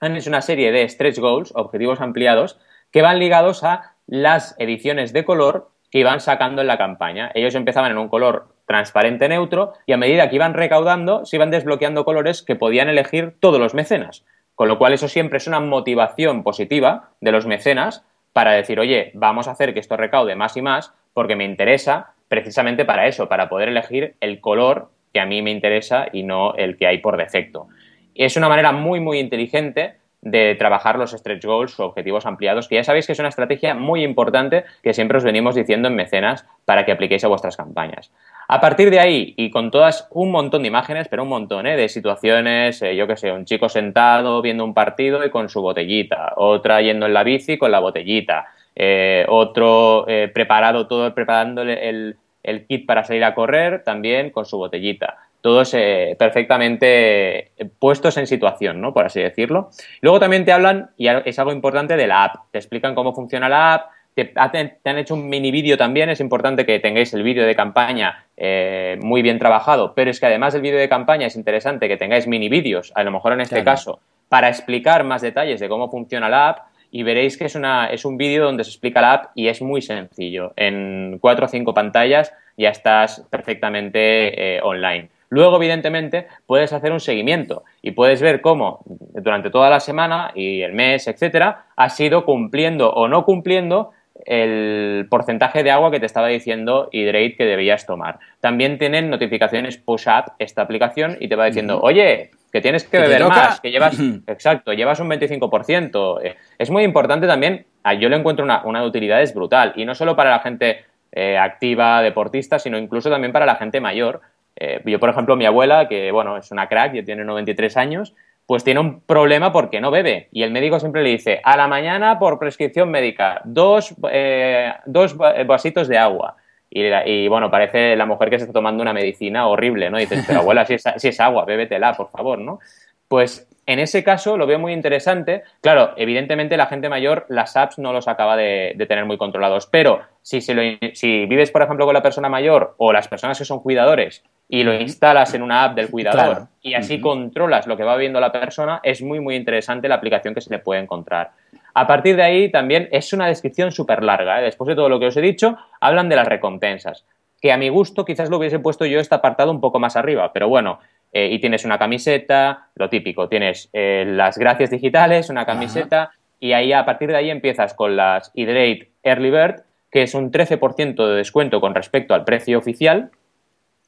[0.00, 2.60] Han hecho una serie de stretch goals, objetivos ampliados,
[2.92, 7.32] que van ligados a las ediciones de color que iban sacando en la campaña.
[7.34, 11.50] Ellos empezaban en un color transparente neutro y a medida que iban recaudando se iban
[11.50, 14.24] desbloqueando colores que podían elegir todos los mecenas.
[14.54, 19.10] Con lo cual eso siempre es una motivación positiva de los mecenas para decir, oye,
[19.14, 23.28] vamos a hacer que esto recaude más y más porque me interesa precisamente para eso,
[23.28, 26.98] para poder elegir el color que a mí me interesa y no el que hay
[26.98, 27.68] por defecto.
[28.16, 32.74] Es una manera muy, muy inteligente de trabajar los stretch goals o objetivos ampliados, que
[32.74, 36.46] ya sabéis que es una estrategia muy importante que siempre os venimos diciendo en mecenas
[36.64, 38.10] para que apliquéis a vuestras campañas.
[38.48, 41.76] A partir de ahí, y con todas un montón de imágenes, pero un montón, ¿eh?
[41.76, 45.62] de situaciones, eh, yo qué sé, un chico sentado viendo un partido y con su
[45.62, 52.16] botellita, otra yendo en la bici con la botellita, eh, otro preparado todo, preparándole el,
[52.44, 58.16] el kit para salir a correr también con su botellita todos eh, perfectamente eh, puestos
[58.16, 58.94] en situación, ¿no?
[58.94, 59.68] Por así decirlo.
[60.00, 62.36] Luego también te hablan, y es algo importante, de la app.
[62.50, 66.20] Te explican cómo funciona la app, te, te han hecho un mini vídeo también, es
[66.20, 70.54] importante que tengáis el vídeo de campaña eh, muy bien trabajado, pero es que además
[70.54, 73.56] del vídeo de campaña es interesante que tengáis mini vídeos, a lo mejor en este
[73.56, 73.64] Claro.
[73.66, 76.58] caso, para explicar más detalles de cómo funciona la app
[76.94, 79.60] y veréis que es, una, es un vídeo donde se explica la app y es
[79.60, 80.52] muy sencillo.
[80.54, 85.08] En cuatro o cinco pantallas ya estás perfectamente eh, online.
[85.28, 90.60] Luego, evidentemente, puedes hacer un seguimiento y puedes ver cómo durante toda la semana y
[90.60, 93.90] el mes, etcétera, has ido cumpliendo o no cumpliendo
[94.24, 98.20] el porcentaje de agua que te estaba diciendo Hydrate que debías tomar.
[98.38, 103.18] También tienen notificaciones push-up esta aplicación y te va diciendo, oye, que tienes que beber
[103.28, 106.20] más, que llevas, exacto, llevas un 25%.
[106.22, 109.84] Eh, Es muy importante también, ah, yo le encuentro una, una utilidad es brutal y
[109.84, 114.20] no solo para la gente eh, activa, deportista, sino incluso también para la gente mayor.
[114.54, 118.14] Eh, yo, por ejemplo, mi abuela, que bueno, es una crack, ya tiene 93 años,
[118.46, 120.28] pues tiene un problema porque no bebe.
[120.30, 125.20] Y el médico siempre le dice, a la mañana por prescripción médica, dos, eh, dos
[125.20, 126.36] va- vasitos de agua.
[126.74, 129.98] Y, y, bueno, parece la mujer que se está tomando una medicina horrible, ¿no?
[129.98, 132.58] Y dices, pero abuela, si es, si es agua, bébetela, por favor, ¿no?
[133.06, 135.44] Pues en ese caso lo veo muy interesante.
[135.60, 139.66] Claro, evidentemente la gente mayor las apps no los acaba de, de tener muy controlados,
[139.66, 143.60] pero si, si vives, por ejemplo, con la persona mayor o las personas que son
[143.60, 147.96] cuidadores y lo instalas en una app del cuidador y así controlas lo que va
[147.96, 151.30] viendo la persona, es muy, muy interesante la aplicación que se le puede encontrar.
[151.74, 154.40] A partir de ahí también es una descripción súper larga.
[154.40, 154.44] ¿eh?
[154.44, 157.04] Después de todo lo que os he dicho, hablan de las recompensas,
[157.40, 160.32] que a mi gusto quizás lo hubiese puesto yo este apartado un poco más arriba,
[160.32, 160.78] pero bueno,
[161.12, 166.52] eh, y tienes una camiseta, lo típico, tienes eh, las gracias digitales, una camiseta, y
[166.52, 171.06] ahí a partir de ahí empiezas con las Hydrate Early Bird, que es un 13%
[171.06, 173.10] de descuento con respecto al precio oficial,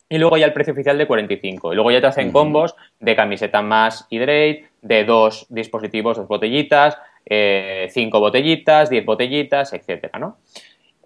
[0.08, 1.72] y luego ya el precio oficial de 45.
[1.72, 6.96] Y luego ya te hacen combos de camiseta más Hydrate, de dos dispositivos, dos botellitas,
[7.26, 10.38] eh, cinco botellitas, diez botellitas, etcétera, ¿no?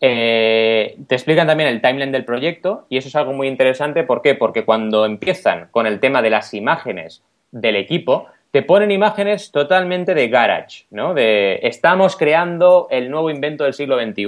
[0.03, 4.03] Eh, te explican también el timeline del proyecto y eso es algo muy interesante.
[4.05, 4.35] ¿Por qué?
[4.35, 10.15] Porque cuando empiezan con el tema de las imágenes del equipo, te ponen imágenes totalmente
[10.15, 11.15] de garage, ¿no?
[11.15, 14.25] De estamos creando el nuevo invento del siglo XXI.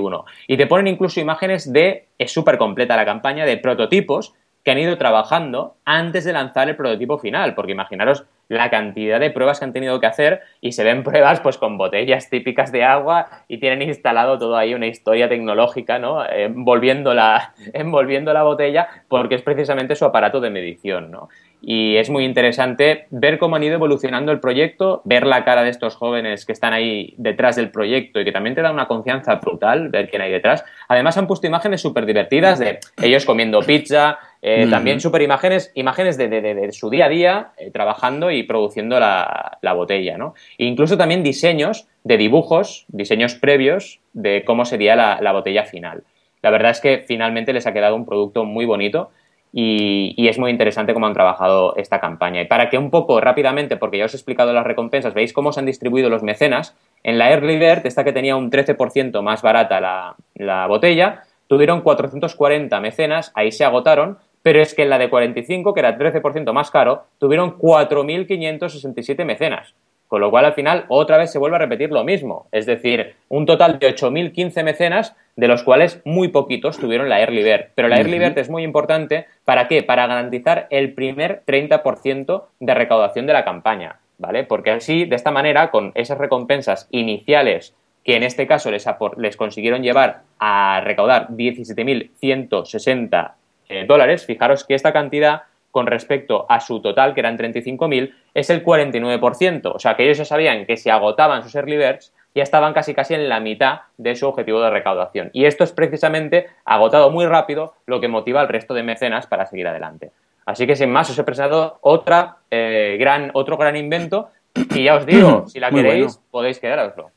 [0.47, 4.79] Y te ponen incluso imágenes de, es súper completa la campaña, de prototipos que han
[4.79, 9.65] ido trabajando antes de lanzar el prototipo final, porque imaginaros la cantidad de pruebas que
[9.65, 13.59] han tenido que hacer y se ven pruebas pues con botellas típicas de agua y
[13.59, 16.25] tienen instalado todo ahí una historia tecnológica, ¿no?
[16.29, 21.29] Envolviendo la, envolviendo la botella porque es precisamente su aparato de medición, ¿no?
[21.65, 25.71] Y es muy interesante ver cómo han ido evolucionando el proyecto, ver la cara de
[25.71, 29.37] estos jóvenes que están ahí detrás del proyecto y que también te da una confianza
[29.37, 30.65] brutal ver quién hay detrás.
[30.89, 36.19] Además han puesto imágenes súper divertidas de ellos comiendo pizza, eh, también super imágenes, imágenes
[36.19, 40.35] de, su día a día eh, trabajando y produciendo la, botella, ¿no?
[40.59, 46.03] E incluso también diseños de dibujos, diseños previos de cómo sería la, botella final.
[46.43, 49.13] La verdad es que finalmente les ha quedado un producto muy bonito
[49.53, 52.41] y, y, es muy interesante cómo han trabajado esta campaña.
[52.41, 55.53] Y para que un poco rápidamente, porque ya os he explicado las recompensas, veis cómo
[55.53, 59.41] se han distribuido los mecenas, en la Early Bird, esta que tenía un 13% más
[59.41, 64.99] barata la, la botella, tuvieron 440 mecenas, ahí se agotaron, pero es que en la
[64.99, 69.75] de 45, que era 13% más caro, tuvieron 4.567 mecenas.
[70.09, 72.47] Con lo cual, al final, otra vez se vuelve a repetir lo mismo.
[72.53, 77.43] Es decir, un total de 8.015 mecenas, de los cuales muy poquitos tuvieron la Early
[77.43, 77.69] Bird.
[77.75, 79.83] Pero la Early Bird es muy importante, ¿para qué?
[79.83, 84.45] Para garantizar el primer 30% de recaudación de la campaña, ¿vale?
[84.45, 87.75] Porque así, de esta manera, con esas recompensas iniciales
[88.05, 93.33] que en este caso les, les consiguieron llevar a recaudar 17.160
[93.73, 98.51] eh, dólares, fijaros que esta cantidad con respecto a su total, que eran 35.000, es
[98.51, 99.73] el 49%.
[99.75, 102.95] O sea, que ellos ya sabían que si agotaban sus early birds, ya estaban casi
[102.95, 105.31] casi en la mitad de su objetivo de recaudación.
[105.33, 109.47] Y esto es precisamente agotado muy rápido, lo que motiva al resto de mecenas para
[109.47, 110.13] seguir adelante.
[110.45, 114.97] Así que sin más os he presentado otra, eh, gran, otro gran invento y ya
[114.97, 117.11] os digo, si la queréis podéis quedároslo.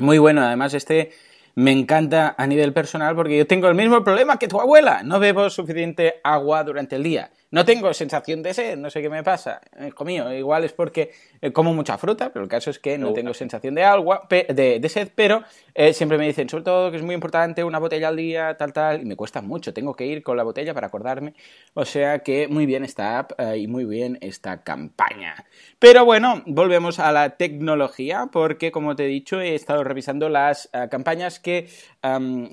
[0.00, 1.10] Muy bueno, además este
[1.54, 5.02] me encanta a nivel personal porque yo tengo el mismo problema que tu abuela.
[5.02, 7.30] No bebo suficiente agua durante el día.
[7.52, 9.60] No tengo sensación de sed, no sé qué me pasa.
[9.86, 11.12] Hijo mío, igual es porque
[11.42, 14.88] eh, como mucha fruta, pero el caso es que no tengo sensación de agua, de,
[14.88, 15.42] sed, pero
[15.74, 18.72] eh, siempre me dicen, sobre todo que es muy importante una botella al día, tal,
[18.72, 19.74] tal, y me cuesta mucho.
[19.74, 21.34] Tengo que ir con la botella para acordarme.
[21.74, 25.44] O sea que muy bien esta app eh, y muy bien esta campaña.
[25.78, 30.70] Pero bueno, volvemos a la tecnología porque, como te he dicho, he estado revisando las
[30.90, 31.68] campañas que,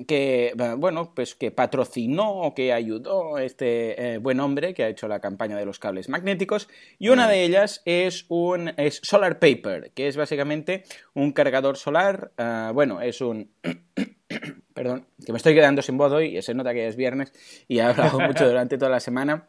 [0.08, 5.58] que, bueno, pues que patrocinó o que ayudó este buen hombre que hecho la campaña
[5.58, 10.18] de los cables magnéticos, y una de ellas es un es Solar Paper, que es
[10.18, 13.52] básicamente un cargador solar, ah, bueno, es un...
[14.74, 17.34] perdón, que me estoy quedando sin voz hoy, y se nota que es viernes
[17.68, 19.48] y he hablado mucho durante toda la semana.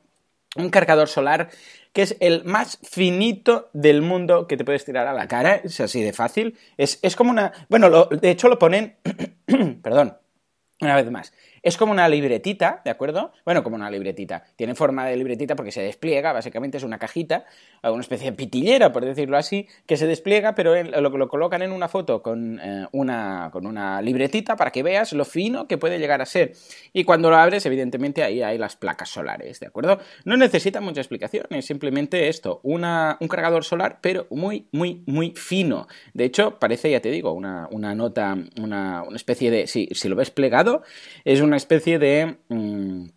[0.56, 1.48] Un cargador solar
[1.92, 5.80] que es el más finito del mundo que te puedes tirar a la cara, es
[5.80, 6.58] así de fácil.
[6.76, 7.52] Es, es como una...
[7.68, 8.96] Bueno, de hecho lo ponen...
[9.82, 10.16] perdón,
[10.80, 11.32] una vez más.
[11.62, 13.32] Es como una libretita, ¿de acuerdo?
[13.44, 14.44] Bueno, como una libretita.
[14.56, 17.44] Tiene forma de libretita porque se despliega, básicamente es una cajita,
[17.82, 21.72] una especie de pitillera, por decirlo así, que se despliega, pero lo, lo colocan en
[21.72, 25.98] una foto con, eh, una, con una libretita para que veas lo fino que puede
[25.98, 26.52] llegar a ser.
[26.92, 29.98] Y cuando lo abres, evidentemente ahí hay las placas solares, ¿de acuerdo?
[30.24, 35.32] No necesita mucha explicación, es simplemente esto, una, un cargador solar, pero muy, muy, muy
[35.36, 35.86] fino.
[36.14, 39.66] De hecho, parece, ya te digo, una, una nota, una, una especie de...
[39.66, 40.82] Si, si lo ves plegado,
[41.24, 42.38] es un una especie de...
[42.48, 43.08] Mm,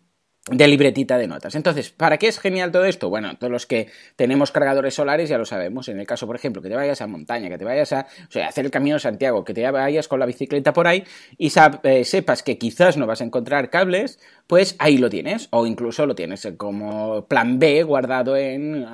[0.50, 1.54] de libretita de notas.
[1.54, 3.08] Entonces, ¿para qué es genial todo esto?
[3.08, 5.88] Bueno, todos los que tenemos cargadores solares ya lo sabemos.
[5.88, 8.30] En el caso, por ejemplo, que te vayas a montaña, que te vayas a o
[8.30, 11.04] sea, hacer el camino de Santiago, que te vayas con la bicicleta por ahí
[11.38, 11.50] y
[11.84, 16.06] eh, sepas que quizás no vas a encontrar cables pues ahí lo tienes, o incluso
[16.06, 18.86] lo tienes como plan B guardado en,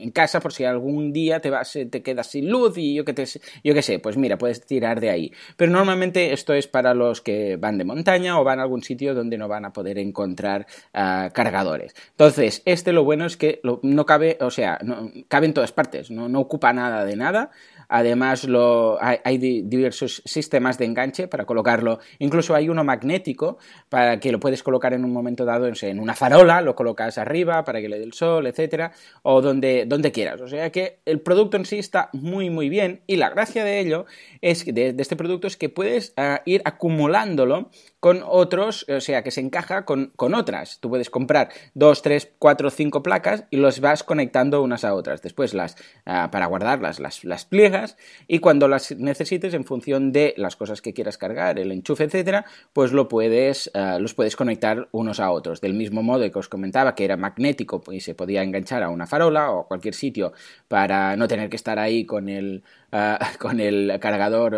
[0.00, 3.12] en casa por si algún día te vas, te quedas sin luz y yo que,
[3.12, 3.24] te,
[3.62, 5.32] yo qué sé, pues mira, puedes tirar de ahí.
[5.56, 9.14] Pero normalmente esto es para los que van de montaña o van a algún sitio
[9.14, 11.94] donde no van a poder encontrar uh, cargadores.
[12.10, 16.10] Entonces, este lo bueno es que no cabe, o sea, no, cabe en todas partes,
[16.10, 17.50] no, no ocupa nada de nada.
[17.88, 21.98] Además, lo, hay, diversos sistemas de enganche para colocarlo.
[22.18, 23.58] Incluso hay uno magnético
[23.88, 27.64] para que lo puedes colocar en un momento dado en una farola, lo colocas arriba
[27.64, 30.40] para que le dé el sol, etcétera, o donde, donde quieras.
[30.40, 33.02] O sea que el producto en sí está muy, muy bien.
[33.06, 34.06] Y la gracia de ello
[34.40, 37.70] es de, de este producto es que puedes uh, ir acumulándolo
[38.00, 40.78] con otros, o sea, que se encaja con, con, otras.
[40.80, 45.22] Tú puedes comprar dos, tres, cuatro, cinco placas y los vas conectando unas a otras.
[45.22, 45.76] Después las,
[46.06, 47.96] uh, para guardarlas, las, las pliegas
[48.28, 52.44] y cuando las necesites en función de las cosas que quieras cargar, el enchufe, etcétera,
[52.72, 55.60] pues lo puedes, uh, los puedes conectar unos a otros.
[55.60, 59.06] Del mismo modo que os comentaba que era magnético y se podía enganchar a una
[59.06, 60.32] farola o a cualquier sitio
[60.68, 62.62] para no tener que estar ahí con el,
[62.92, 64.56] uh, con el cargador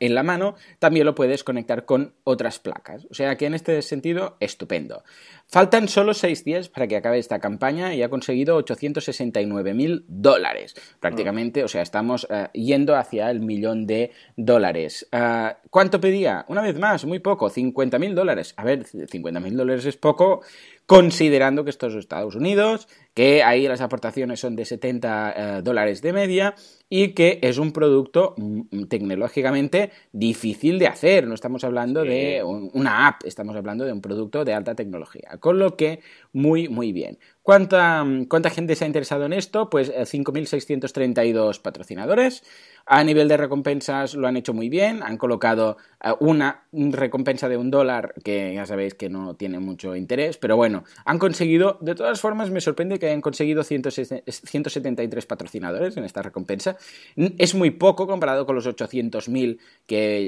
[0.00, 3.06] en la mano, también lo puedes conectar con otras placas.
[3.10, 5.02] O sea que en este sentido, estupendo.
[5.48, 10.74] Faltan solo seis días para que acabe esta campaña y ha conseguido 869 mil dólares.
[10.98, 15.08] Prácticamente, o sea, estamos yendo hacia el millón de dólares.
[15.70, 16.44] ¿Cuánto pedía?
[16.48, 18.54] Una vez más, muy poco, 50 mil dólares.
[18.56, 20.42] A ver, 50 mil dólares es poco
[20.86, 26.02] considerando que esto es Estados Unidos, que ahí las aportaciones son de 70 uh, dólares
[26.02, 26.54] de media
[26.90, 31.26] y que es un producto mm, tecnológicamente difícil de hacer.
[31.26, 32.08] No estamos hablando sí.
[32.10, 35.38] de un, una app, estamos hablando de un producto de alta tecnología.
[35.40, 36.00] Con lo que,
[36.34, 37.18] muy, muy bien.
[37.42, 39.70] ¿Cuánta, cuánta gente se ha interesado en esto?
[39.70, 42.42] Pues 5.632 patrocinadores.
[42.84, 45.02] A nivel de recompensas lo han hecho muy bien.
[45.02, 45.76] Han colocado
[46.20, 50.84] una recompensa de un dólar que ya sabéis que no tiene mucho interés, pero bueno,
[51.04, 56.76] han conseguido, de todas formas me sorprende que hayan conseguido 173 patrocinadores en esta recompensa.
[57.16, 59.58] Es muy poco comparado con los 800.000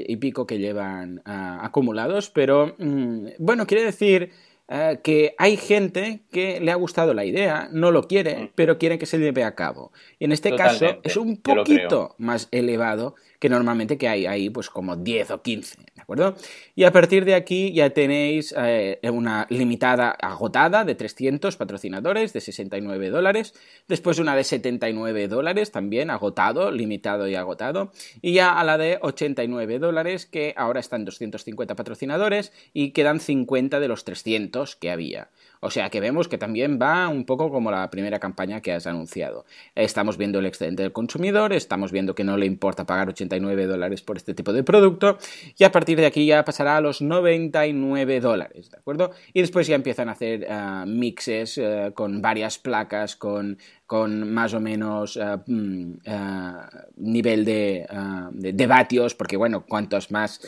[0.07, 4.31] y pico que llevan uh, acumulados, pero mm, bueno, quiere decir
[4.71, 8.49] Uh, que hay gente que le ha gustado la idea, no lo quiere, mm.
[8.53, 9.91] pero quiere que se lleve a cabo.
[10.19, 14.51] Y en este Totalmente, caso es un poquito más elevado que normalmente que hay ahí
[14.51, 16.35] pues como 10 o 15, ¿de acuerdo?
[16.75, 22.39] Y a partir de aquí ya tenéis eh, una limitada agotada de 300 patrocinadores de
[22.39, 23.53] 69 dólares,
[23.89, 27.91] después una de 79 dólares también agotado, limitado y agotado,
[28.21, 33.81] y ya a la de 89 dólares que ahora están 250 patrocinadores y quedan 50
[33.81, 35.29] de los 300 que había.
[35.61, 38.87] O sea que vemos que también va un poco como la primera campaña que has
[38.87, 39.45] anunciado.
[39.75, 44.01] Estamos viendo el excedente del consumidor, estamos viendo que no le importa pagar 89 dólares
[44.01, 45.17] por este tipo de producto
[45.57, 49.11] y a partir de aquí ya pasará a los 99 dólares, ¿de acuerdo?
[49.33, 54.53] Y después ya empiezan a hacer uh, mixes uh, con varias placas, con con más
[54.53, 56.53] o menos uh, uh,
[56.97, 57.87] nivel de,
[58.33, 60.41] de, vatios, porque bueno, cuantos más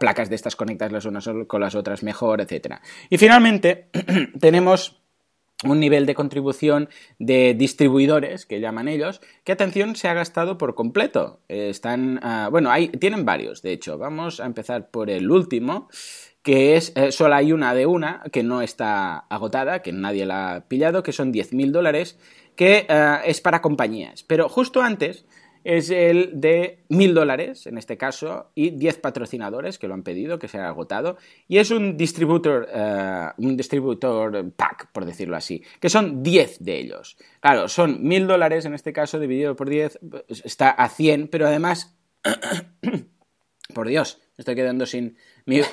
[0.00, 2.80] placas de estas conectas las unas con las otras mejor, etc.
[3.08, 3.86] Y finalmente
[4.40, 5.01] tenemos
[5.64, 6.88] un nivel de contribución
[7.18, 11.40] de distribuidores, que llaman ellos, que atención se ha gastado por completo.
[11.48, 13.98] Están, bueno, hay, tienen varios, de hecho.
[13.98, 15.88] Vamos a empezar por el último,
[16.42, 20.54] que es, eh, solo hay una de una, que no está agotada, que nadie la
[20.54, 22.18] ha pillado, que son 10.000 dólares,
[22.56, 24.24] que uh, es para compañías.
[24.24, 25.24] Pero justo antes
[25.64, 30.38] es el de mil dólares, en este caso, y 10 patrocinadores que lo han pedido,
[30.38, 31.16] que se ha agotado,
[31.48, 36.78] y es un distributor, uh, un distributor pack, por decirlo así, que son 10 de
[36.78, 37.16] ellos.
[37.40, 40.00] Claro, son mil dólares, en este caso, dividido por 10,
[40.44, 41.96] está a 100, pero además,
[43.74, 45.16] por Dios, me estoy quedando sin,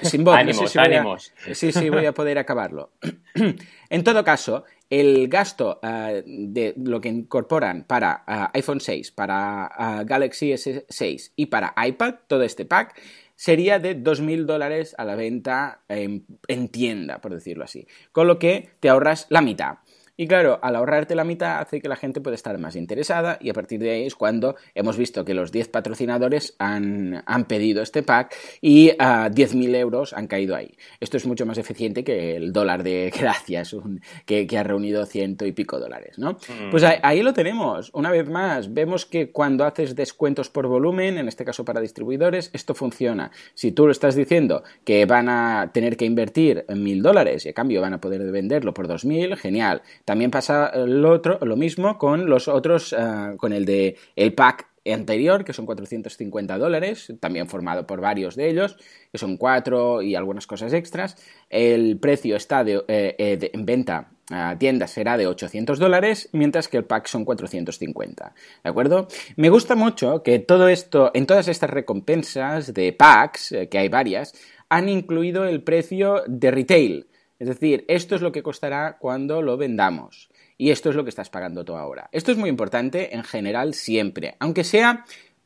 [0.02, 0.36] sin voz.
[0.38, 1.34] ánimos, no sé si ánimos.
[1.50, 2.92] A, sí, sí, voy a poder acabarlo.
[3.90, 9.70] en todo caso, el gasto uh, de lo que incorporan para uh, iPhone 6, para
[9.78, 13.00] uh, Galaxy S6 y para iPad, todo este pack,
[13.36, 17.88] sería de 2.000 dólares a la venta en, en, tienda, por decirlo así.
[18.12, 19.78] Con lo que te ahorras la mitad.
[20.20, 23.52] Y claro, al ahorrarte la mitad hace que la gente pueda estar más interesada y
[23.52, 27.82] a partir de ahí es cuando hemos visto que los 10 patrocinadores han, han pedido
[27.82, 30.76] este pack y uh, 10.000 euros han caído ahí.
[31.00, 35.06] Esto es mucho más eficiente que el dólar de gracias un, que, que, ha reunido
[35.06, 36.34] ciento y pico dólares, ¿no?
[36.34, 36.70] Mm.
[36.70, 37.90] Pues ahí, ahí, lo tenemos.
[37.94, 42.50] Una vez más, vemos que cuando haces descuentos por volumen, en este caso para distribuidores,
[42.52, 43.32] esto funciona.
[43.54, 47.54] Si tú lo estás diciendo que van a tener que invertir mil dólares y a
[47.54, 49.82] cambio van a poder venderlo por 2.000, genial.
[50.10, 54.66] También pasa lo, otro, lo mismo con los otros, uh, con el de el pack
[54.92, 58.76] anterior, que son 450 dólares, también formado por varios de ellos,
[59.12, 61.16] que son cuatro y algunas cosas extras.
[61.48, 66.78] El precio está de, eh, en venta a tiendas será de 800 dólares, mientras que
[66.78, 68.34] el pack son 450.
[68.64, 69.08] ¿De acuerdo?
[69.36, 73.90] Me gusta mucho que todo esto, en todas estas recompensas de packs, eh, que hay
[73.90, 74.34] varias,
[74.70, 77.06] han incluido el precio de retail.
[77.40, 80.30] Es decir, esto es lo que costará cuando lo vendamos.
[80.58, 82.10] Y esto es lo que estás pagando tú ahora.
[82.12, 85.06] Esto es muy importante en general siempre, aunque sea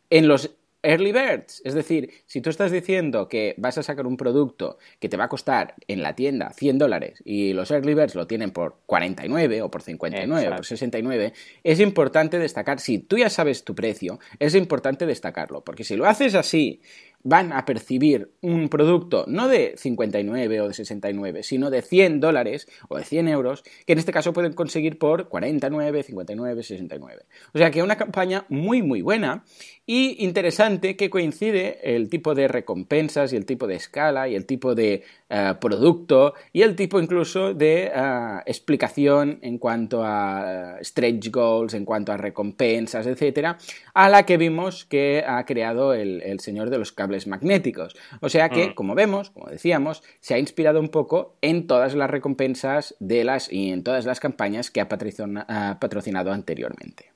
[0.10, 0.52] en los
[0.84, 1.62] early birds.
[1.64, 5.26] Es decir, si tú estás diciendo que vas a sacar un producto que te va
[5.26, 9.62] a costar en la tienda 100 dólares y los early birds lo tienen por 49
[9.62, 11.34] o por 59 o por 69,
[11.64, 16.06] es importante destacar, si tú ya sabes tu precio, es importante destacarlo, porque si lo
[16.06, 16.82] haces así
[17.24, 22.68] van a percibir un producto no de 59 o de 69, sino de 100 dólares
[22.90, 27.26] o de 100 euros, que en este caso pueden conseguir por 49, 59, 69.
[27.54, 29.44] O sea que una campaña muy, muy buena
[29.86, 34.46] y interesante que coincide el tipo de recompensas y el tipo de escala y el
[34.46, 40.84] tipo de eh, producto y el tipo incluso de eh, explicación en cuanto a eh,
[40.86, 43.58] stretch goals, en cuanto a recompensas, etcétera,
[43.94, 47.96] a la que vimos que ha creado el, señor de los cables magnéticos.
[48.22, 48.74] O sea que, mm.
[48.74, 53.52] como vemos, como decíamos, se ha inspirado un poco en todas las recompensas de las
[53.52, 57.13] y en todas las campañas que ha patrocinado anteriormente.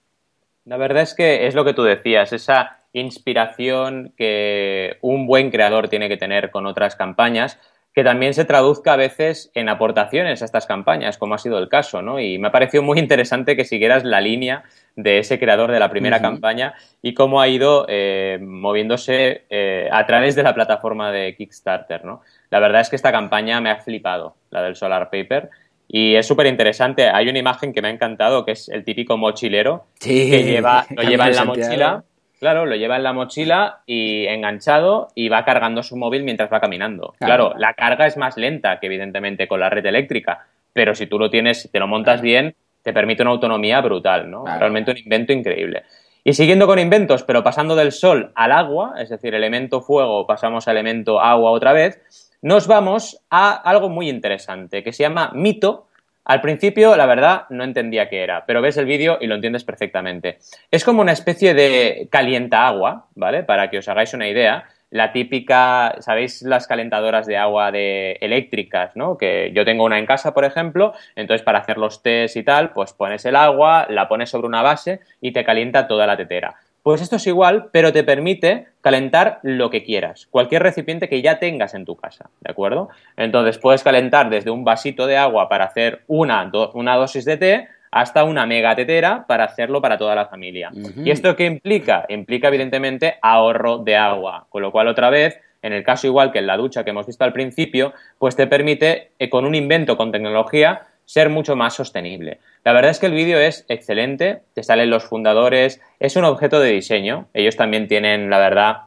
[0.68, 5.88] La verdad es que es lo que tú decías, esa inspiración que un buen creador
[5.88, 7.58] tiene que tener con otras campañas,
[7.94, 11.70] que también se traduzca a veces en aportaciones a estas campañas, como ha sido el
[11.70, 12.20] caso, ¿no?
[12.20, 14.66] Y me ha parecido muy interesante que siguieras la línea
[14.98, 20.06] de ese creador de la primera campaña y cómo ha ido eh, moviéndose eh, a
[20.06, 22.24] través de la plataforma de Kickstarter, ¿no?
[22.50, 25.50] La verdad es que esta campaña me ha flipado, la del Solar Paper.
[25.88, 27.10] Y es súper interesante.
[27.10, 31.04] Hay una imagen que me ha encantado, que es el típico mochilero que lleva, lo
[31.04, 32.04] lleva en la mochila.
[32.40, 36.60] Claro, lo lleva en la mochila y enganchado y va cargando su móvil mientras va
[36.60, 37.16] caminando.
[37.20, 37.54] Claro.
[37.58, 41.32] la carga es más lenta que evidentemente con la red eléctrica, pero si tú lo
[41.32, 44.46] tienes, te lo montas bien, te permite una autonomía brutal, ¿no?
[44.46, 45.84] Realmente un invento increíble.
[46.24, 50.68] Y siguiendo con inventos, pero pasando del sol al agua, es decir, elemento fuego, pasamos
[50.68, 52.02] a elemento agua otra vez,
[52.42, 55.88] nos vamos a algo muy interesante que se llama mito.
[56.26, 59.64] Al principio, la verdad, no entendía qué era, pero ves el vídeo y lo entiendes
[59.64, 60.40] perfectamente.
[60.70, 63.44] Es como una especie de calienta agua, ¿vale?
[63.44, 64.66] Para que os hagáis una idea.
[64.90, 69.18] La típica, ¿sabéis las calentadoras de agua de eléctricas, ¿no?
[69.18, 72.72] Que yo tengo una en casa, por ejemplo, entonces para hacer los test y tal,
[72.72, 76.56] pues pones el agua, la pones sobre una base y te calienta toda la tetera.
[76.88, 81.38] Pues esto es igual, pero te permite calentar lo que quieras, cualquier recipiente que ya
[81.38, 82.88] tengas en tu casa, ¿de acuerdo?
[83.18, 87.68] Entonces puedes calentar desde un vasito de agua para hacer una, una dosis de té
[87.92, 90.72] hasta una mega tetera para hacerlo para toda la familia.
[91.04, 92.06] ¿Y esto qué implica?
[92.08, 96.40] Implica evidentemente ahorro de agua, con lo cual otra vez en el caso igual que
[96.40, 99.98] en la ducha que hemos visto al principio, pues te permite, eh, con un invento,
[99.98, 102.40] con tecnología, ser mucho más sostenible.
[102.66, 106.60] La verdad es que el vídeo es excelente, te salen los fundadores, es un objeto
[106.60, 108.78] de diseño, ellos también tienen, la verdad,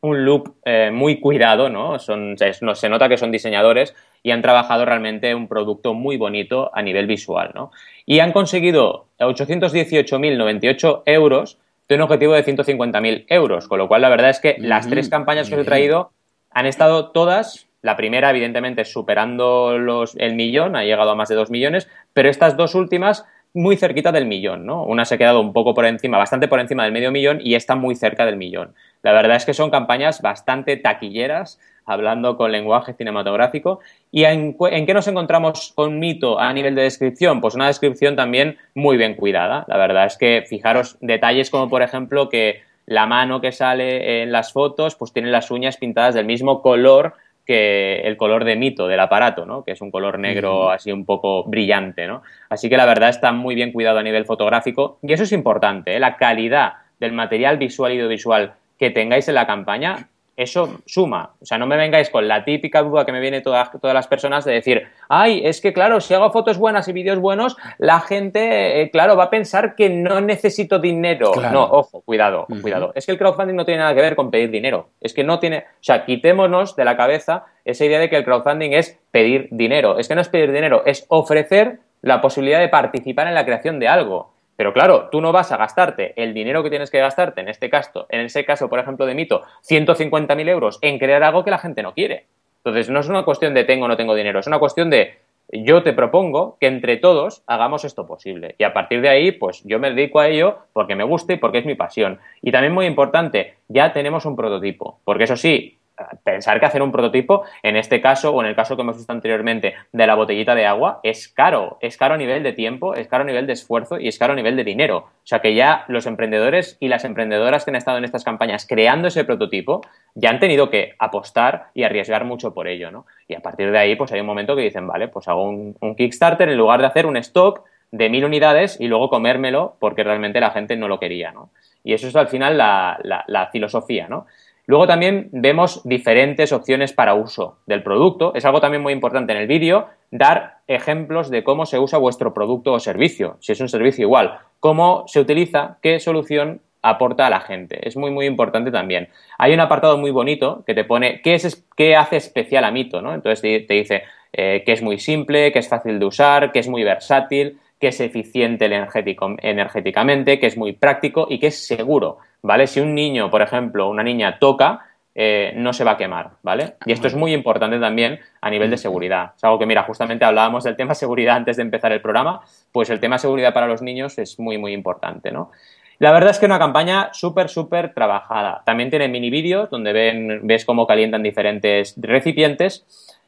[0.00, 1.98] un look eh, muy cuidado, ¿no?
[1.98, 6.82] Son, se nota que son diseñadores y han trabajado realmente un producto muy bonito a
[6.82, 7.72] nivel visual, ¿no?
[8.06, 14.08] Y han conseguido 818.098 euros de un objetivo de 150.000 euros, con lo cual la
[14.08, 16.12] verdad es que las tres campañas que os he traído
[16.52, 21.34] han estado todas la primera, evidentemente, superando los, el millón, ha llegado a más de
[21.34, 24.84] dos millones, pero estas dos últimas muy cerquita del millón, ¿no?
[24.84, 27.54] Una se ha quedado un poco por encima, bastante por encima del medio millón y
[27.54, 28.74] está muy cerca del millón.
[29.02, 33.80] La verdad es que son campañas bastante taquilleras, hablando con lenguaje cinematográfico.
[34.12, 37.40] ¿Y en, en, qué nos encontramos con mito a nivel de descripción?
[37.40, 39.64] Pues una descripción también muy bien cuidada.
[39.66, 44.30] La verdad es que fijaros detalles como, por ejemplo, que la mano que sale en
[44.30, 47.14] las fotos, pues tiene las uñas pintadas del mismo color
[47.50, 49.64] que el color de mito del aparato, ¿no?
[49.64, 52.06] que es un color negro así un poco brillante.
[52.06, 52.22] ¿no?
[52.48, 55.96] Así que la verdad está muy bien cuidado a nivel fotográfico y eso es importante,
[55.96, 55.98] ¿eh?
[55.98, 60.10] la calidad del material visual y audiovisual que tengáis en la campaña
[60.42, 61.34] eso suma.
[61.40, 64.08] O sea, no me vengáis con la típica duda que me viene todas, todas las
[64.08, 68.00] personas de decir, ay, es que claro, si hago fotos buenas y vídeos buenos, la
[68.00, 71.32] gente, eh, claro, va a pensar que no necesito dinero.
[71.52, 72.92] No, ojo, cuidado, cuidado.
[72.94, 74.88] Es que el crowdfunding no tiene nada que ver con pedir dinero.
[75.00, 78.24] Es que no tiene, o sea, quitémonos de la cabeza esa idea de que el
[78.24, 79.98] crowdfunding es pedir dinero.
[79.98, 83.78] Es que no es pedir dinero, es ofrecer la posibilidad de participar en la creación
[83.78, 84.29] de algo.
[84.60, 87.70] Pero claro, tú no vas a gastarte el dinero que tienes que gastarte, en este
[87.70, 91.56] caso, en ese caso, por ejemplo, de Mito, 150.000 euros en crear algo que la
[91.56, 92.26] gente no quiere.
[92.58, 95.14] Entonces, no es una cuestión de tengo o no tengo dinero, es una cuestión de
[95.50, 98.54] yo te propongo que entre todos hagamos esto posible.
[98.58, 101.36] Y a partir de ahí, pues yo me dedico a ello porque me gusta y
[101.38, 102.18] porque es mi pasión.
[102.42, 105.78] Y también muy importante, ya tenemos un prototipo, porque eso sí,
[106.24, 109.12] pensar que hacer un prototipo, en este caso o en el caso que hemos visto
[109.12, 111.78] anteriormente de la botellita de agua, es caro.
[111.80, 114.32] Es caro a nivel de tiempo, es caro a nivel de esfuerzo y es caro
[114.32, 114.98] a nivel de dinero.
[114.98, 118.66] O sea que ya los emprendedores y las emprendedoras que han estado en estas campañas
[118.66, 119.82] creando ese prototipo
[120.14, 123.06] ya han tenido que apostar y arriesgar mucho por ello, ¿no?
[123.28, 125.74] Y a partir de ahí, pues hay un momento que dicen, vale, pues hago un,
[125.96, 130.40] Kickstarter en lugar de hacer un stock de mil unidades y luego comérmelo porque realmente
[130.40, 131.50] la gente no lo quería, ¿no?
[131.82, 134.26] Y eso es al final la, la filosofía, ¿no?
[134.70, 138.32] Luego también vemos diferentes opciones para uso del producto.
[138.36, 142.32] Es algo también muy importante en el vídeo, dar ejemplos de cómo se usa vuestro
[142.32, 147.30] producto o servicio, si es un servicio igual, cómo se utiliza, qué solución aporta a
[147.30, 147.80] la gente.
[147.82, 149.08] Es muy, muy importante también.
[149.38, 153.02] Hay un apartado muy bonito que te pone qué, es, qué hace especial a Mito,
[153.02, 153.12] ¿no?
[153.12, 156.68] Entonces te, dice eh, que es muy simple, que es fácil de usar, que es
[156.68, 162.18] muy versátil, que es eficiente energéticamente, que es muy práctico y que es seguro.
[162.42, 162.66] ¿Vale?
[162.66, 166.74] Si un niño, por ejemplo, una niña toca, eh, no se va a quemar, ¿vale?
[166.86, 169.32] Y esto es muy importante también a nivel de seguridad.
[169.36, 172.90] Es algo que, mira, justamente hablábamos del tema seguridad antes de empezar el programa, pues
[172.90, 175.50] el tema seguridad para los niños es muy, muy importante, ¿no?
[175.98, 178.62] La verdad es que una campaña súper, súper trabajada.
[178.64, 182.86] También tiene mini vídeos donde ven, ves cómo calientan diferentes recipientes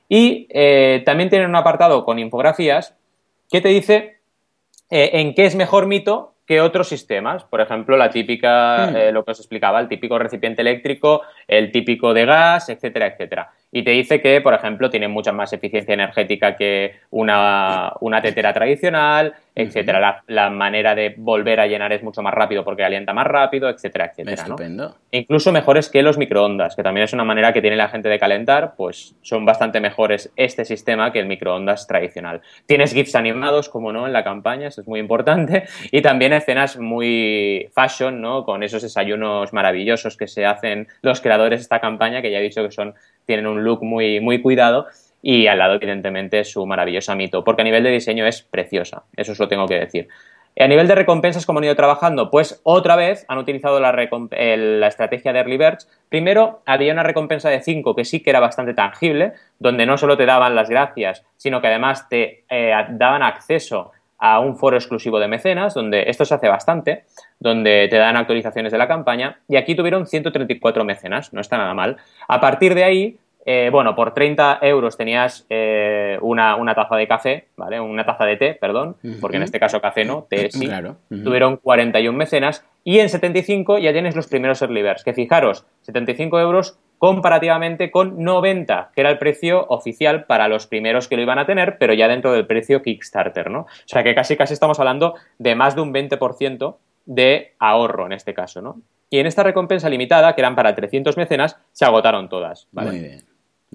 [0.09, 2.97] y eh, también tiene un apartado con infografías
[3.51, 4.17] que te dice
[4.89, 7.45] eh, en qué es mejor mito que otros sistemas.
[7.45, 8.97] Por ejemplo, la típica, hmm.
[8.97, 13.51] eh, lo que os explicaba, el típico recipiente eléctrico, el típico de gas, etcétera, etcétera
[13.75, 18.53] y te dice que, por ejemplo, tiene mucha más eficiencia energética que una, una tetera
[18.53, 20.23] tradicional, etcétera.
[20.27, 24.07] La, manera de volver a llenar es mucho más rápido porque alienta más rápido, etcétera,
[24.07, 24.43] etcétera.
[24.43, 24.97] Estupendo.
[25.11, 28.19] Incluso mejores que los microondas, que también es una manera que tiene la gente de
[28.19, 32.43] calentar, pues son bastante mejores este sistema que el microondas tradicional.
[32.67, 36.79] Tienes GIFs animados, como no, en la campaña, eso es muy importante, y también escenas
[36.79, 38.45] muy fashion, ¿no?
[38.45, 42.43] Con esos desayunos maravillosos que se hacen los creadores de esta campaña, que ya he
[42.43, 42.95] dicho que son
[43.27, 44.87] tienen un look muy, muy cuidado
[45.23, 49.33] y al lado, evidentemente, su maravillosa mito, porque a nivel de diseño es preciosa, eso
[49.33, 50.09] os lo tengo que decir.
[50.59, 52.31] A nivel de recompensas, ¿cómo han ido trabajando?
[52.31, 55.89] Pues otra vez han utilizado la, la, estrategia de Early Birds.
[56.11, 60.19] Primero, había una recompensa de 5 que sí que era bastante tangible, donde no solo
[60.19, 63.93] te daban las gracias, sino que además te eh, daban acceso
[64.25, 67.03] a un foro exclusivo de mecenas, donde esto se hace bastante,
[67.41, 71.75] donde te dan actualizaciones de la campaña, y aquí tuvieron 134 mecenas, no está nada
[71.75, 71.97] mal.
[72.29, 77.49] A partir de ahí, eh, bueno, por 30 euros tenías eh, una, taza de café,
[77.57, 77.81] ¿vale?
[77.81, 80.67] Una taza de té, perdón, porque en este caso café no, té sí.
[80.67, 80.99] Claro.
[81.09, 86.39] Tuvieron 41 mecenas y en 75 ya tienes los primeros early birds, que fijaros, 75
[86.39, 91.41] euros comparativamente con 90, que era el precio oficial para los primeros que lo iban
[91.41, 93.63] a tener, pero ya dentro del precio Kickstarter, ¿no?
[93.63, 96.77] O sea que casi casi estamos hablando de más de un 20%
[97.07, 98.81] de ahorro en este caso, ¿no?
[99.11, 102.91] Y en esta recompensa limitada, que eran para 300 mecenas, se agotaron todas, ¿vale?
[102.93, 103.25] Muy bien.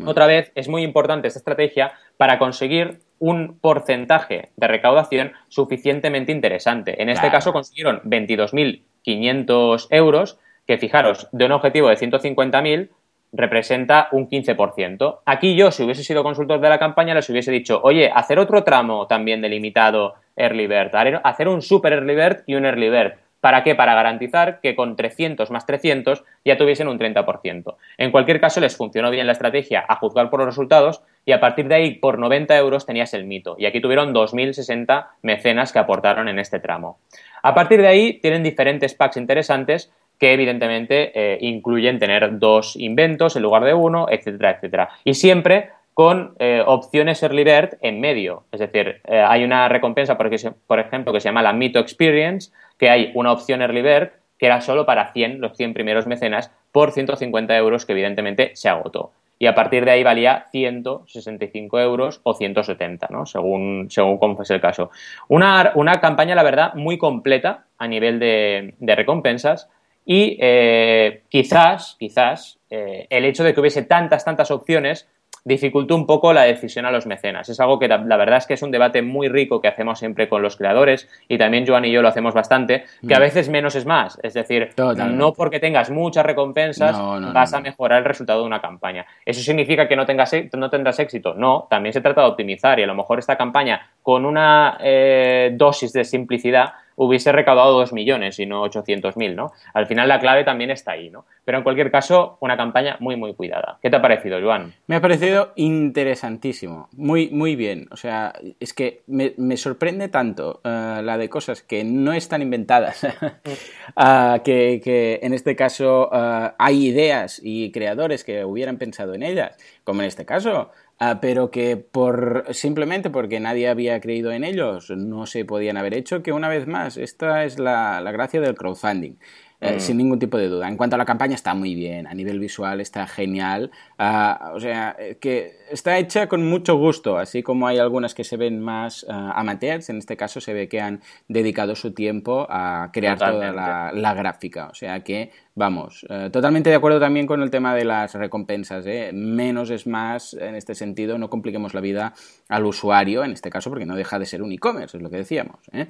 [0.05, 7.01] Otra vez, es muy importante esta estrategia para conseguir un porcentaje de recaudación suficientemente interesante.
[7.01, 12.89] En este caso consiguieron 22.500 euros, que fijaros, de un objetivo de 150.000,
[13.38, 15.19] representa un 15%.
[15.25, 18.63] Aquí yo, si hubiese sido consultor de la campaña, les hubiese dicho, oye, hacer otro
[18.63, 20.91] tramo también delimitado Early Bird,
[21.23, 23.13] hacer un Super Early Bird y un Early Bird.
[23.39, 23.75] ¿Para qué?
[23.75, 27.75] Para garantizar que con 300 más 300 ya tuviesen un 30%.
[27.97, 31.39] En cualquier caso, les funcionó bien la estrategia a juzgar por los resultados y a
[31.39, 33.55] partir de ahí, por 90 euros, tenías el mito.
[33.59, 36.99] Y aquí tuvieron 2.060 mecenas que aportaron en este tramo.
[37.43, 43.36] A partir de ahí, tienen diferentes packs interesantes que evidentemente eh, incluyen tener dos inventos
[43.36, 44.89] en lugar de uno, etcétera, etcétera.
[45.03, 48.43] Y siempre con eh, opciones early bird en medio.
[48.51, 50.30] Es decir, eh, hay una recompensa, por,
[50.68, 54.45] por ejemplo, que se llama la Mito Experience, que hay una opción early bird que
[54.45, 59.11] era solo para 100, los 100 primeros mecenas, por 150 euros, que evidentemente se agotó.
[59.39, 63.26] Y a partir de ahí valía 165 euros o 170, ¿no?
[63.26, 64.89] Según, según cómo fuese el caso.
[65.28, 69.70] Una, una campaña, la verdad, muy completa a nivel de, de recompensas
[70.09, 75.05] y eh, quizás, quizás, eh, el hecho de que hubiese tantas, tantas opciones
[75.43, 77.49] dificultó un poco la decisión a los mecenas.
[77.49, 80.29] Es algo que la, verdad es que es un debate muy rico que hacemos siempre
[80.29, 83.21] con los creadores y también Joan y yo lo hacemos bastante, que a mm.
[83.21, 84.17] veces menos es más.
[84.23, 86.97] Es decir, no porque tengas muchas recompensas
[87.33, 89.05] vas a mejorar el resultado de una campaña.
[89.25, 91.33] ¿Eso significa que no, tengas, no tendrás éxito?
[91.33, 95.51] No, también se trata de optimizar y a lo mejor esta campaña con una eh,
[95.53, 99.53] dosis de simplicidad hubiese recaudado 2 millones y no 800.000, ¿no?
[99.73, 101.25] Al final la clave también está ahí, ¿no?
[101.45, 103.77] Pero en cualquier caso, una campaña muy, muy cuidada.
[103.81, 104.73] ¿Qué te ha parecido, Joan?
[104.87, 107.87] Me ha parecido interesantísimo, muy, muy bien.
[107.91, 113.03] O sea, es que me, sorprende tanto eh, la de cosas que no están inventadas,
[113.03, 119.21] uh, que, que, en este caso uh, hay ideas y creadores que hubieran pensado en
[119.21, 120.71] ellas, como en este caso.
[120.99, 125.93] Uh, pero que por simplemente porque nadie había creído en ellos no se podían haber
[125.93, 129.17] hecho, que una vez más, esta es la, la gracia del crowdfunding.
[129.59, 129.79] Eh, mm.
[129.79, 130.67] sin ningún tipo de duda.
[130.67, 134.59] En cuanto a la campaña, está muy bien, a nivel visual está genial, uh, o
[134.59, 138.59] sea, eh, que está hecha con mucho gusto, así como hay algunas que se ven
[138.59, 143.17] más uh, amateurs, en este caso se ve que han dedicado su tiempo a crear
[143.17, 147.49] toda la, la, gráfica, o sea que Vamos, eh, totalmente de acuerdo también con el
[147.49, 148.85] tema de las recompensas.
[148.85, 149.09] ¿eh?
[149.11, 152.13] Menos es más en este sentido, no compliquemos la vida
[152.47, 155.17] al usuario, en este caso, porque no deja de ser un e-commerce, es lo que
[155.17, 155.57] decíamos.
[155.71, 155.87] ¿eh?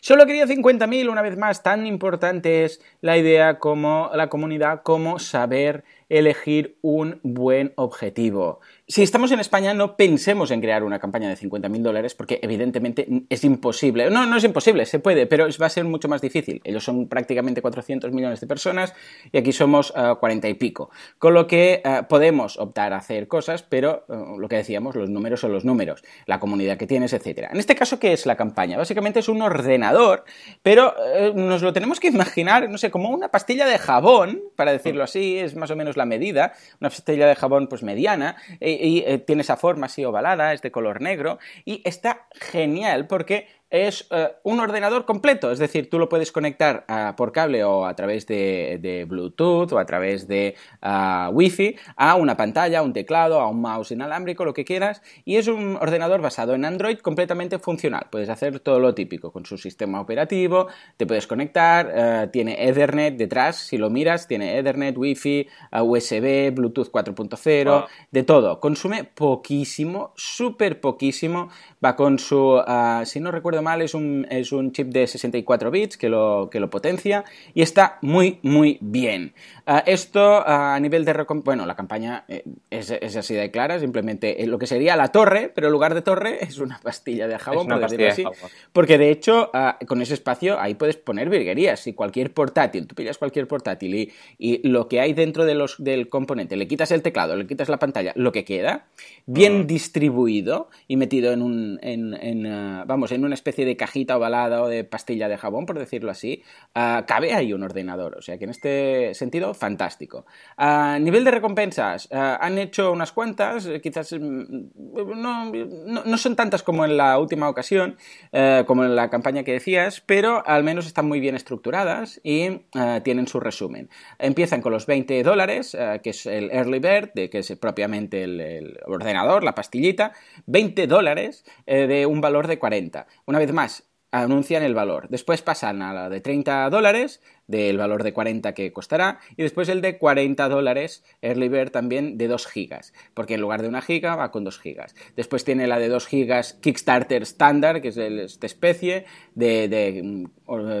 [0.00, 5.18] Solo quería 50.000, una vez más, tan importante es la idea como la comunidad, como
[5.18, 8.60] saber elegir un buen objetivo.
[8.92, 13.08] Si estamos en España, no pensemos en crear una campaña de 50.000 dólares porque evidentemente
[13.30, 14.10] es imposible.
[14.10, 16.60] No, no es imposible, se puede, pero va a ser mucho más difícil.
[16.62, 18.92] Ellos son prácticamente 400 millones de personas
[19.32, 20.90] y aquí somos 40 eh, y pico.
[21.16, 25.08] Con lo que eh, podemos optar a hacer cosas, pero eh, lo que decíamos, los
[25.08, 27.48] números son los números, la comunidad que tienes, etc.
[27.50, 28.76] En este caso, ¿qué es la campaña?
[28.76, 30.24] Básicamente es un ordenador,
[30.62, 30.94] pero
[31.34, 35.38] nos lo tenemos que imaginar, no sé, como una pastilla de jabón, para decirlo así,
[35.38, 38.36] es más o menos la medida, una pastilla de jabón pues mediana,
[38.82, 43.46] y eh, tiene esa forma así ovalada, es de color negro, y está genial porque
[43.72, 46.84] es eh, un ordenador completo, es decir, tú lo puedes conectar
[47.16, 52.36] por cable o a través de, Bluetooth o a través de uh, Wi-Fi a una
[52.36, 56.54] pantalla, un teclado, a un mouse inalámbrico, lo que quieras, y es un ordenador basado
[56.54, 58.08] en Android completamente funcional.
[58.10, 60.68] Puedes hacer todo lo típico con su sistema operativo,
[60.98, 65.48] te puedes conectar, eh, tiene Ethernet detrás, si lo miras, tiene Ethernet, Wi-Fi,
[65.80, 68.60] USB, Bluetooth 4.0, de todo.
[68.60, 71.48] Consume poquísimo, súper poquísimo,
[71.82, 75.70] va con su, ah, si no recuerdo mal, es un, es un chip de 64
[75.70, 79.32] bits que lo, que lo potencia y está muy, muy bien.
[79.66, 81.12] Ah, esto a nivel de...
[81.44, 85.08] Bueno, la campaña eh, es, es, así de clara, simplemente eh, lo que sería la
[85.08, 88.24] torre, pero en lugar de torre es una pastilla de jabón, por decirlo así.
[88.72, 91.80] Porque de hecho, ah, con ese espacio ahí puedes poner virguerías.
[91.80, 95.82] Si cualquier portátil, tú pillas cualquier portátil y, y lo que hay dentro de los,
[95.82, 98.86] del componente, le quitas el teclado, le quitas la pantalla, lo que queda,
[99.26, 101.78] bien distribuido y metido en un...
[101.82, 105.66] En, en, ah, vamos, en una especie de cajita ovalada o de pastilla de jabón,
[105.66, 106.42] por decirlo así,
[106.74, 108.16] uh, cabe ahí un ordenador.
[108.16, 110.24] O sea que en este sentido, fantástico.
[110.56, 114.70] A nivel de recompensas, ah, han hecho unas cuantas, eh, quizás mm,
[115.16, 117.96] no, no, son tantas como en la última ocasión,
[118.32, 122.62] eh, como en la campaña que decías, pero al menos están muy bien estructuradas y
[123.02, 123.90] tienen su resumen.
[124.18, 128.40] Empiezan con los 20 dólares, que es el Early Bird, de, que es propiamente el,
[128.40, 130.12] el ordenador, la pastillita,
[130.46, 133.06] 20 dólares eh, de un valor de 40.
[133.32, 135.08] Una vez más, anuncian el valor.
[135.08, 139.70] Después pasan a la de 30 dólares, del valor de 40 que costará, y después
[139.70, 143.80] el de 40 dólares Early Bird también de 2 gigas, porque en lugar de una
[143.80, 144.94] giga va con 2 gigas.
[145.16, 150.24] Después tiene la de 2 gigas Kickstarter Standard, que es de esta especie, de, mm,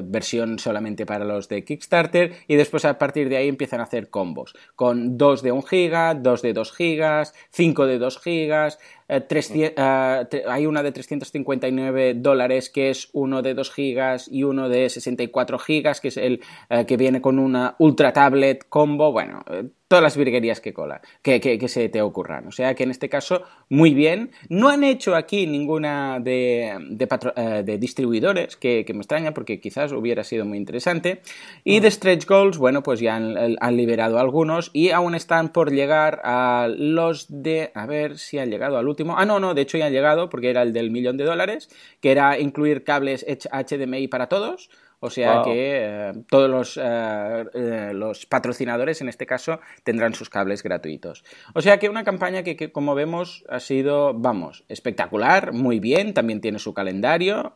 [0.04, 4.10] versión solamente para los de Kickstarter, y después a partir de ahí empiezan a hacer
[4.10, 9.26] combos, con 2 de 1 giga, 2 de 2 gigas, 5 de 2 gigas, eh,
[9.30, 14.88] eh, hay una de 359 dólares que es uno de 2 gigas y uno de
[14.88, 19.12] 64 gigas, que es el eh, que viene con una ultra tablet combo.
[19.12, 19.44] Bueno,
[19.92, 22.46] todas las virguerías que, cola, que, que, se te ocurran.
[22.46, 24.30] O sea que en este caso, muy bien.
[24.48, 29.92] No han hecho aquí ninguna de, de, eh, de distribuidores, que, me extraña porque quizás
[29.92, 31.20] hubiera sido muy interesante.
[31.62, 35.70] Y de stretch goals, bueno, pues ya han, han liberado algunos y aún están por
[35.70, 37.70] llegar a los de...
[37.74, 39.18] A ver si han llegado al último.
[39.18, 41.68] Ah, no, no, de hecho ya han llegado porque era el del millón de dólares,
[42.00, 44.70] que era incluir cables HDMI para todos.
[45.04, 50.30] O sea que eh, todos los, eh, eh, los, patrocinadores, en este caso, tendrán sus
[50.30, 51.24] cables gratuitos.
[51.54, 56.40] O sea que una campaña que, como vemos, ha sido, vamos, espectacular, muy bien, también
[56.40, 57.50] tiene su calendario,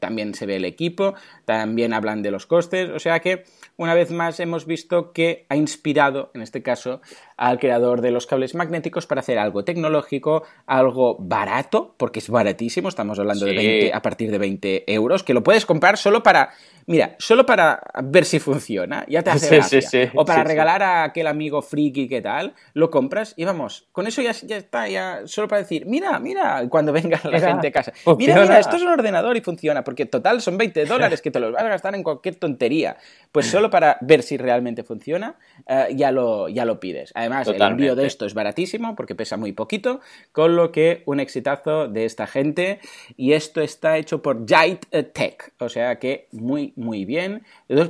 [0.00, 1.14] también se ve el equipo,
[1.44, 2.90] también hablan de los costes.
[2.90, 3.44] O sea que,
[3.76, 7.00] una vez más, hemos visto que ha inspirado, en este caso,
[7.36, 12.88] al creador de los cables magnéticos para hacer algo tecnológico, algo barato, porque es baratísimo,
[12.88, 16.50] estamos hablando de 20, a partir de 20 euros, que lo puedes comprar solo para
[16.86, 20.12] Mira, solo para ver si funciona, ya te hace gracia.
[20.14, 24.22] o para regalar a aquel amigo friki que tal, lo compras y vamos, con eso
[24.22, 27.92] ya, ya está, ya solo para decir, mira, mira, cuando venga la gente a casa,
[28.18, 31.40] mira, mira, esto es un ordenador y funciona, porque total son 20 dólares que te
[31.40, 32.96] los vas a gastar en cualquier tontería.
[33.30, 37.12] Pues solo para ver si realmente funciona, eh, ya, lo, ya lo pides.
[37.14, 40.00] Además, el envío de esto es baratísimo porque pesa muy poquito,
[40.32, 42.80] con lo que un exitazo de esta gente.
[43.16, 47.42] Y esto está hecho por Jite Tech, o sea que muy, muy bien.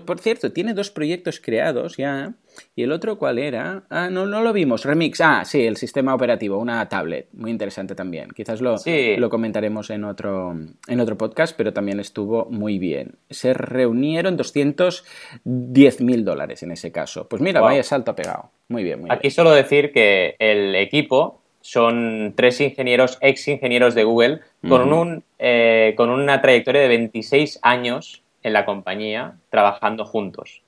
[0.06, 2.34] Por cierto, tiene dos proyectos creados ya.
[2.76, 3.84] ¿Y el otro cuál era?
[3.88, 4.84] Ah, no, no lo vimos.
[4.84, 5.20] Remix.
[5.20, 7.28] Ah, sí, el sistema operativo, una tablet.
[7.32, 8.30] Muy interesante también.
[8.30, 10.54] Quizás lo, lo comentaremos en otro,
[10.86, 13.16] en otro podcast, pero también estuvo muy bien.
[13.30, 17.28] Se reunieron 210 mil dólares en ese caso.
[17.28, 18.50] Pues mira, vaya salto pegado.
[18.68, 24.04] Muy bien, muy Aquí solo decir que el equipo son tres ingenieros, ex ingenieros de
[24.04, 30.62] Google, con, un, eh, con una trayectoria de 26 años en la compañía trabajando juntos.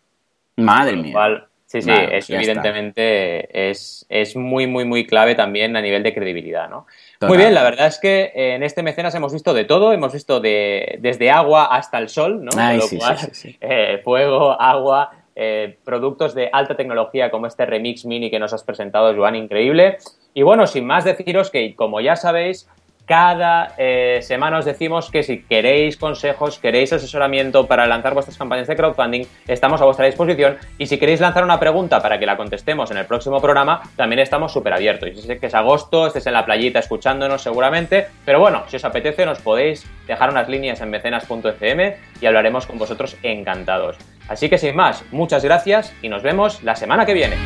[0.57, 1.47] Madre mía.
[1.66, 6.68] sí, sí, eso evidentemente es, es, muy, muy, muy clave también a nivel de credibilidad,
[6.68, 6.87] ¿no?
[7.22, 10.41] Muy bien, la verdad es que en este mecenas hemos visto de todo, hemos visto
[10.41, 12.51] de, desde agua hasta el sol, ¿no?
[13.61, 18.62] Eh, fuego, agua, eh, productos de alta tecnología como este Remix Mini que nos has
[18.62, 19.99] presentado, Joan, increíble.
[20.33, 22.68] Y bueno, sin más deciros que, como ya sabéis,
[23.07, 28.67] cada eh, semana os decimos que si queréis consejos, queréis asesoramiento para lanzar vuestras campañas
[28.67, 30.57] de crowdfunding, estamos a vuestra disposición.
[30.79, 34.21] Y si queréis lanzar una pregunta para que la contestemos en el próximo programa, también
[34.21, 35.11] estamos súper abiertos.
[35.11, 38.85] Y sé que es agosto, estés en la playita escuchándonos seguramente, pero bueno, si os
[38.85, 43.97] apetece, nos podéis dejar unas líneas en mecenas.fm y hablaremos con vosotros encantados.
[44.29, 47.37] Así que sin más, muchas gracias y nos vemos la semana que viene.